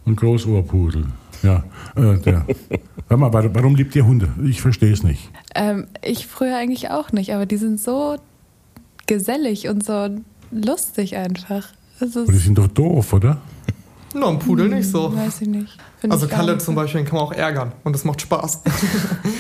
[0.05, 1.05] und Großohrpudel.
[1.43, 1.63] Ja,
[1.95, 2.45] äh, der.
[3.09, 4.29] Hör mal, wa- warum liebt ihr Hunde?
[4.45, 5.29] Ich verstehe es nicht.
[5.55, 8.15] Ähm, ich früher eigentlich auch nicht, aber die sind so
[9.07, 10.09] gesellig und so
[10.51, 11.67] lustig einfach.
[11.99, 13.37] Es ist, Aber die sind doch doof, oder?
[14.13, 15.15] Na, ein Pudel nicht so.
[15.15, 15.77] Weiß ich nicht.
[15.99, 16.75] Find Also ich Kalle nicht zum.
[16.75, 18.61] Beispiel, den kann man auch ärgern und das macht Spaß.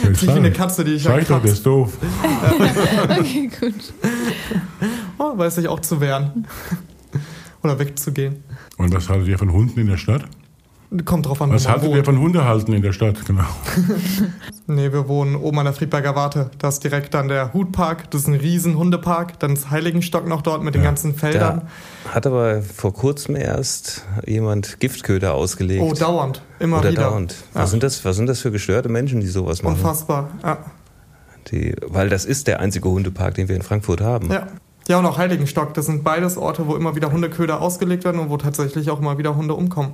[0.03, 1.97] Ja, Nicht wie eine Katze, die ich ich doch, der ist doof.
[3.19, 3.93] Okay, gut.
[5.17, 6.47] Oh, weiß sich auch zu wehren.
[7.63, 8.43] Oder wegzugehen.
[8.77, 10.23] Und was haltet ihr von Hunden in der Stadt?
[11.03, 13.25] Kommt drauf an, wo Was man haltet ihr von Hundehalten in der Stadt?
[13.25, 13.43] Genau.
[14.69, 16.51] Nee, wir wohnen oben an der Friedberger Warte.
[16.59, 18.11] Da ist direkt dann der Hutpark.
[18.11, 19.39] Das ist ein riesen Hundepark.
[19.39, 20.89] Dann ist Heiligenstock noch dort mit den Ja.
[20.89, 21.61] ganzen Feldern.
[22.03, 25.81] Da hat aber vor kurzem erst jemand Giftköder ausgelegt.
[25.81, 26.41] Oh, dauernd.
[26.59, 27.03] Immer Oder wieder.
[27.03, 27.35] dauernd.
[27.55, 27.61] Ja.
[27.61, 29.75] Was, sind das, was sind das für gestörte Menschen, die sowas machen?
[29.75, 30.29] Unfassbar.
[30.43, 30.57] Ja.
[31.51, 34.31] Die, weil das ist der einzige Hundepark, den wir in Frankfurt haben.
[34.31, 34.47] ja.
[34.89, 35.73] Ja, und auch Heiligenstock.
[35.73, 39.17] Das sind beides Orte, wo immer wieder Hundeköder ausgelegt werden und wo tatsächlich auch immer
[39.17, 39.91] wieder Hunde umkommen.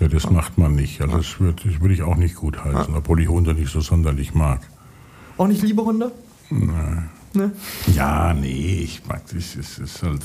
[0.00, 1.00] Ja, das macht man nicht.
[1.00, 3.80] Also das würde das würd ich auch nicht gut heißen, obwohl ich Hunde nicht so
[3.80, 4.60] sonderlich mag.
[5.36, 6.12] Auch nicht liebe Hunde?
[6.50, 7.50] Nee.
[7.94, 9.56] Ja, nee, ich mag das.
[9.56, 10.22] Es ist halt.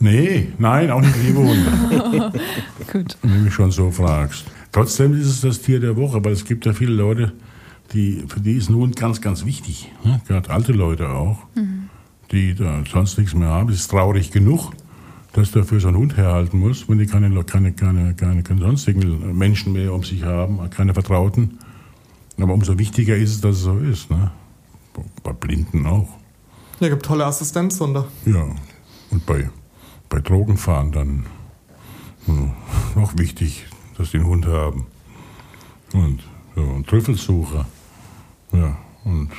[0.00, 2.32] Nee, nein, auch nicht liebe Hunde.
[2.92, 3.16] Gut.
[3.22, 4.44] wenn du mich schon so fragst.
[4.72, 7.32] Trotzdem ist es das Tier der Woche, weil es gibt ja viele Leute,
[7.92, 9.92] die, für die ist ein Hund ganz, ganz wichtig.
[10.02, 10.20] Ne?
[10.26, 11.38] Gerade alte Leute auch,
[12.32, 13.68] die da sonst nichts mehr haben.
[13.68, 14.72] Es ist traurig genug,
[15.34, 19.36] dass dafür so ein Hund herhalten muss, wenn die keine, keine, keine, keine, keine sonstigen
[19.36, 21.58] Menschen mehr um sich haben, keine Vertrauten.
[22.40, 24.10] Aber umso wichtiger ist es, dass es so ist.
[24.10, 24.30] Ne?
[25.24, 26.08] Bei Blinden auch.
[26.78, 28.06] Ja, gibt tolle Assistenzhunde.
[28.26, 28.46] Ja,
[29.10, 29.50] und bei,
[30.08, 31.26] bei Drogenfahren dann
[32.26, 32.52] hm,
[32.94, 33.66] noch wichtig,
[33.98, 34.86] dass die einen Hund haben.
[35.92, 36.20] Und,
[36.54, 37.66] ja, und Trüffelsucher.
[38.52, 39.30] Ja, und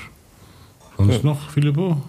[0.98, 2.02] sonst noch, Filippo?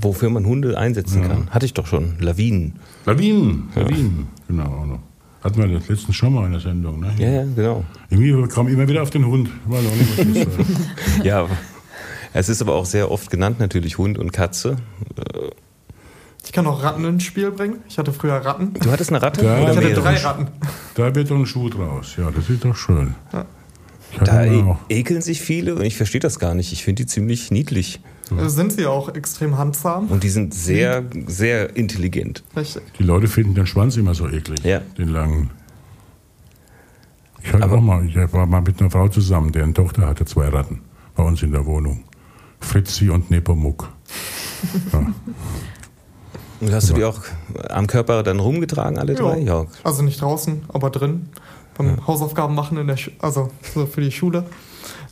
[0.00, 1.50] Wofür man Hunde einsetzen kann.
[1.50, 2.16] Hatte ich doch schon.
[2.20, 2.74] Lawinen.
[3.06, 4.64] Lawinen, Lawinen, genau.
[4.64, 5.00] auch noch.
[5.42, 7.12] Hatten wir das letztens schon mal in der Sendung, ne?
[7.18, 7.84] Ja, ja, genau.
[8.10, 9.48] Irgendwie kam immer wieder auf den Hund.
[9.66, 10.46] Weiß auch nicht.
[11.24, 11.48] Ja,
[12.32, 14.76] es ist aber auch sehr oft genannt natürlich Hund und Katze.
[16.44, 17.78] Ich kann auch Ratten ins Spiel bringen.
[17.88, 18.74] Ich hatte früher Ratten.
[18.74, 19.44] Du hattest eine Ratte?
[19.44, 20.48] Ja, oder Ich hatte drei Ratten.
[20.94, 22.14] Da wird doch ein Schuh draus.
[22.16, 23.14] Ja, das ist doch schön.
[23.32, 23.46] Hatte
[24.24, 26.72] Da e ekeln sich viele und ich verstehe das gar nicht.
[26.72, 28.00] Ich finde die ziemlich niedlich.
[28.38, 30.06] Äh, Sind sie auch extrem handzahm?
[30.08, 32.42] Und die sind sehr, sehr intelligent.
[32.56, 32.82] Richtig.
[32.98, 34.80] Die Leute finden den Schwanz immer so eklig, Ja.
[34.98, 35.50] den langen.
[37.42, 40.80] Ich, auch mal, ich war mal mit einer Frau zusammen, deren Tochter hatte zwei Ratten
[41.14, 42.04] bei uns in der Wohnung.
[42.60, 43.88] Fritzi und Nepomuk.
[44.92, 45.06] Ja.
[46.60, 47.18] Und hast du die auch
[47.70, 49.38] am Körper dann rumgetragen, alle drei?
[49.38, 49.64] Ja.
[49.82, 51.30] Also nicht draußen, aber drin.
[51.78, 54.44] Beim Hausaufgaben machen in der also so für die Schule.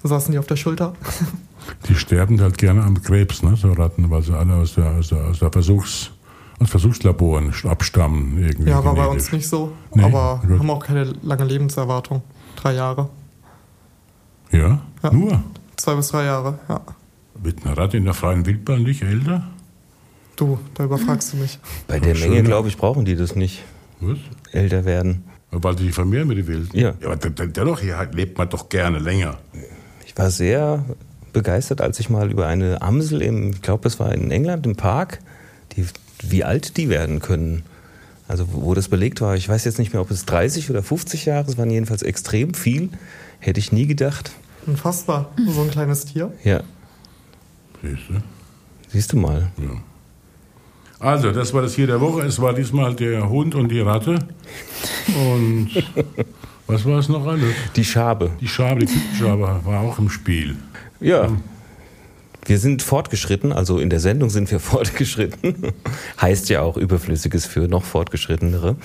[0.03, 0.93] Da saßen die auf der Schulter.
[1.89, 5.09] Die sterben halt gerne am Krebs, ne, so Ratten, weil sie alle aus der, aus
[5.09, 6.11] der, aus der Versuchs,
[6.61, 8.39] aus Versuchslaboren abstammen.
[8.43, 9.25] Irgendwie Ja, war bei genetisch.
[9.25, 9.73] uns nicht so.
[9.95, 10.59] Nee, aber gut.
[10.59, 12.23] haben auch keine lange Lebenserwartung.
[12.57, 13.09] Drei Jahre.
[14.53, 14.81] Ja?
[15.03, 15.13] Ja.
[15.13, 15.43] Nur?
[15.77, 16.81] Zwei bis drei Jahre, ja.
[17.41, 19.47] Wird eine Ratte in der freien Wildbahn nicht älter?
[20.37, 21.59] Du, da überfragst du mich.
[21.87, 23.65] Bei der Menge, glaube ich, brauchen die das nicht.
[24.01, 24.19] Was?
[24.53, 25.25] Älter werden.
[25.51, 26.77] Weil die sich vermehren mit den Wilden?
[26.79, 26.95] Ja.
[27.05, 29.39] aber der, der, dennoch, hier lebt man doch gerne länger.
[30.07, 30.85] Ich war sehr
[31.39, 34.77] begeistert, als ich mal über eine Amsel im, ich glaube, es war in England im
[34.77, 35.21] Park,
[35.77, 35.87] die,
[36.23, 37.63] wie alt die werden können.
[38.27, 41.25] Also wo das belegt war, ich weiß jetzt nicht mehr, ob es 30 oder 50
[41.25, 42.91] Jahre, es waren jedenfalls extrem viel.
[43.39, 44.33] Hätte ich nie gedacht.
[44.67, 45.31] Unfassbar.
[45.55, 46.33] So ein kleines Tier.
[46.45, 46.61] Ja,
[47.83, 48.15] Siehst du?
[48.89, 49.47] siehst du mal.
[50.99, 52.23] Also, das war das hier der Woche.
[52.23, 54.19] Es war diesmal der Hund und die Ratte.
[55.31, 55.71] Und
[56.67, 57.55] was war es noch alles?
[57.77, 58.33] Die Schabe.
[58.41, 60.57] Die Schabe, die Küchenschabe war auch im Spiel.
[61.01, 61.31] Ja.
[62.45, 65.73] Wir sind fortgeschritten, also in der Sendung sind wir fortgeschritten.
[66.21, 68.77] heißt ja auch Überflüssiges für noch fortgeschrittenere.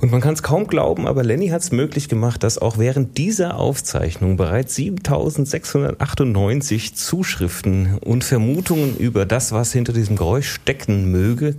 [0.00, 3.18] Und man kann es kaum glauben, aber Lenny hat es möglich gemacht, dass auch während
[3.18, 11.56] dieser Aufzeichnung bereits 7698 Zuschriften und Vermutungen über das, was hinter diesem Geräusch stecken möge,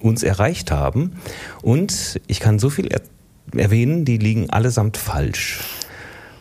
[0.00, 1.12] uns erreicht haben.
[1.60, 3.02] Und ich kann so viel er
[3.54, 5.60] erwähnen, die liegen allesamt falsch.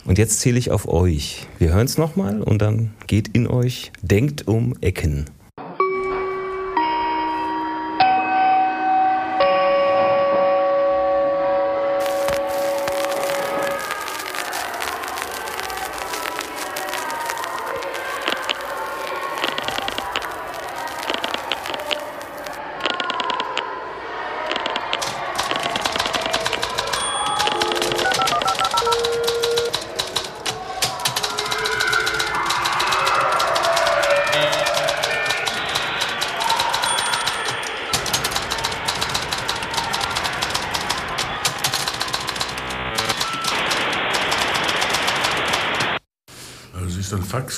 [0.06, 1.48] Und jetzt zähle ich auf euch.
[1.60, 5.26] Wir hören es nochmal und dann geht in euch, denkt um Ecken.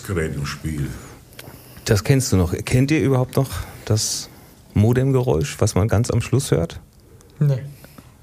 [0.05, 0.87] Faxgerät im Spiel.
[1.85, 2.53] Das kennst du noch.
[2.65, 3.49] Kennt ihr überhaupt noch
[3.85, 4.29] das
[4.73, 6.79] Modemgeräusch, was man ganz am Schluss hört?
[7.39, 7.59] Nee.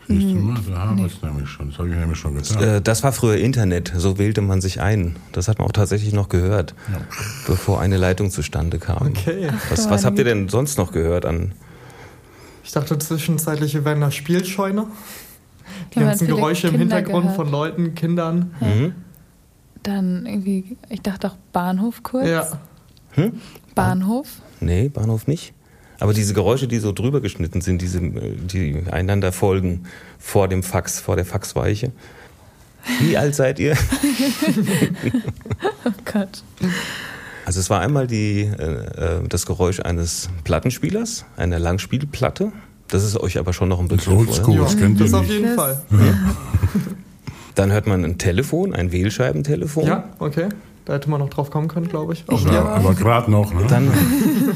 [0.09, 1.71] Siehst du mal, da haben wir es nämlich schon.
[1.71, 2.63] Das habe ich nämlich schon getan.
[2.63, 5.17] Äh, das war früher Internet, so wählte man sich ein.
[5.33, 6.75] Das hat man auch tatsächlich noch gehört,
[7.47, 9.09] bevor eine Leitung zustande kam.
[9.09, 9.49] Okay.
[9.71, 11.53] Was, was habt ihr denn sonst noch gehört an?
[12.65, 14.87] Ich dachte zwischenzeitlich, wir wären in einer Spielscheune.
[15.95, 17.37] Die Ja, ganzen Geräusche im Hintergrund gehört.
[17.37, 18.55] von Leuten, Kindern.
[18.61, 18.95] Mhm.
[19.83, 22.27] Dann irgendwie, ich dachte auch Bahnhof kurz.
[22.29, 22.49] Ja.
[23.75, 24.29] Bahnhof.
[24.61, 25.53] Nee, Bahnhof nicht.
[25.99, 29.85] Aber diese Geräusche, die so drüber geschnitten sind, diese, die einander folgen
[30.19, 31.93] vor dem Fax, vor der Faxweiche.
[33.01, 33.77] Wie alt seid ihr?
[35.85, 36.43] Oh Gott.
[37.45, 42.53] Also es war einmal die, äh, äh, das Geräusch eines Plattenspielers, einer Langspielplatte.
[42.89, 45.23] Das ist euch aber schon noch ein Das Begriff, oldschool, das kennt das ihr auf
[45.23, 45.33] nicht.
[45.33, 45.83] jeden Das- Fall.
[47.55, 49.87] Dann hört man ein Telefon, ein Wählscheibentelefon.
[49.87, 50.49] Ja, okay.
[50.85, 52.25] Da hätte man noch drauf kommen können, glaube ich.
[52.29, 53.67] Auch Ja, aber gerade noch, ne?
[53.69, 53.93] Dann,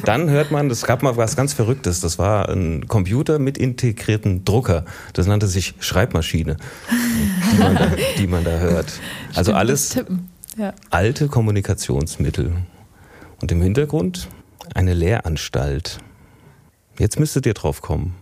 [0.05, 2.01] dann hört man, das gab mal was ganz Verrücktes.
[2.01, 4.85] Das war ein Computer mit integrierten Drucker.
[5.13, 6.57] Das nannte sich Schreibmaschine,
[7.53, 8.93] die man da, die man da hört.
[9.37, 9.97] Also Stimmt, alles.
[10.59, 10.73] Ja.
[10.91, 12.53] alte Kommunikationsmittel.
[13.41, 14.29] Und im Hintergrund
[14.75, 15.99] eine Lehranstalt.
[16.99, 18.17] Jetzt müsstet ihr drauf kommen.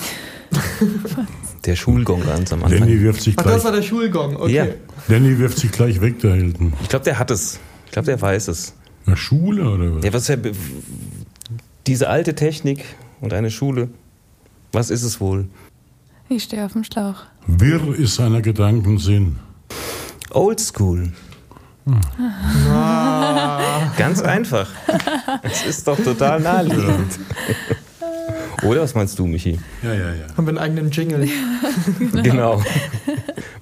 [1.68, 3.00] Der Schulgong ganz am Danny Anfang.
[3.02, 4.36] wirft sich Ach, gleich, das war der Schulgong.
[4.36, 4.52] Okay.
[4.54, 4.66] Ja.
[5.08, 6.72] Danny wirft sich gleich weg da hinten.
[6.82, 7.60] Ich glaube, der hat es.
[7.84, 8.72] Ich glaube, der weiß es.
[9.04, 10.04] Eine Schule oder was?
[10.04, 10.50] Ja, was ist ja,
[11.86, 12.84] diese alte Technik
[13.20, 13.90] und eine Schule,
[14.72, 15.46] was ist es wohl?
[16.30, 17.24] Ich stehe auf dem Schlauch.
[17.46, 19.36] Wirr ist seiner Gedanken Sinn.
[20.30, 21.12] Oldschool.
[22.70, 24.68] Ah, Ganz einfach.
[25.42, 27.18] Es ist doch total naheliegend.
[28.62, 29.58] Oder was meinst du, Michi?
[29.82, 30.26] Ja, ja, ja.
[30.36, 31.28] haben wir einen eigenen Jingle.
[32.22, 32.62] Genau.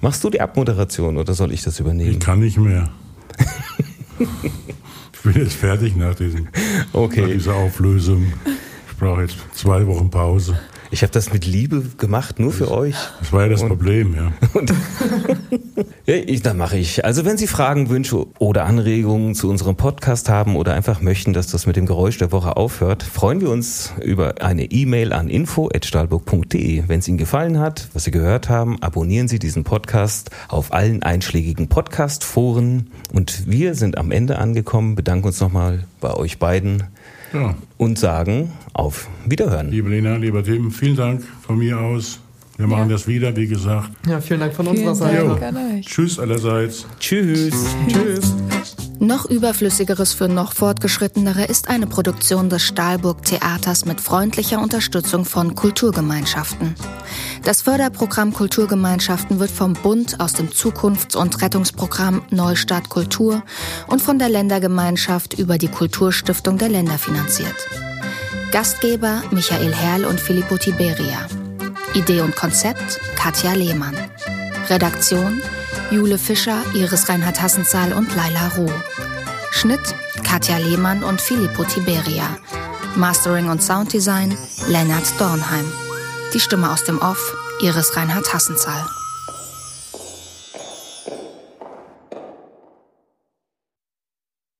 [0.01, 2.19] Machst du die Abmoderation oder soll ich das Ich übernehmen?
[2.19, 2.89] kann nicht mehr.
[4.19, 7.33] Ich bin jetzt fertig nach, diesem, nach Okay.
[7.33, 8.31] dieser Auflösung.
[8.89, 10.57] Ich brauche jetzt zwei Wochen Pause.
[10.91, 12.95] Ich habe das mit Liebe gemacht, nur für euch.
[13.19, 14.31] Das war ja das Problem, ja.
[16.09, 17.03] Ja, ich, dann mache ich.
[17.03, 21.47] Also wenn Sie Fragen, Wünsche oder Anregungen zu unserem Podcast haben oder einfach möchten, dass
[21.47, 26.83] das mit dem Geräusch der Woche aufhört, freuen wir uns über eine E-Mail an info@stahlburg.de.
[26.87, 31.03] Wenn es Ihnen gefallen hat, was Sie gehört haben, abonnieren Sie diesen Podcast auf allen
[31.03, 32.89] einschlägigen Podcast-Foren.
[33.11, 36.83] Und wir sind am Ende angekommen, bedanken uns nochmal bei euch beiden
[37.33, 37.55] ja.
[37.77, 39.69] und sagen auf Wiederhören.
[39.71, 42.19] Liebe Lena, lieber Tim, vielen Dank von mir aus.
[42.57, 43.91] Wir machen das wieder, wie gesagt.
[44.07, 45.45] Ja, vielen Dank von Vielen unserer Dank Seite.
[45.45, 45.85] an euch.
[45.85, 46.87] Tschüss allerseits.
[46.99, 47.53] Tschüss.
[47.87, 48.86] Tschüss.
[48.99, 55.53] Noch überflüssigeres für noch fortgeschrittenere ist eine Produktion des Stahlburg Theaters mit freundlicher Unterstützung von
[55.53, 56.75] Kulturgemeinschaften.
[57.43, 63.43] Das Förderprogramm Kulturgemeinschaften wird vom Bund aus dem Zukunfts- und Rettungsprogramm Neustart Kultur
[63.87, 67.55] und von der Ländergemeinschaft über die Kulturstiftung der Länder finanziert.
[68.51, 71.27] Gastgeber Michael Herrl und Filippo Tiberia.
[71.93, 73.95] Idee und Konzept Katja Lehmann.
[74.69, 75.41] Redaktion
[75.89, 78.71] Jule Fischer, Iris Reinhard Hassenzahl und Laila Ruh.
[79.51, 82.37] Schnitt Katja Lehmann und Filippo Tiberia.
[82.95, 85.71] Mastering und Sounddesign Lennart Dornheim.
[86.33, 88.96] Die Stimme aus dem Off Iris Reinhard Hassenzahl.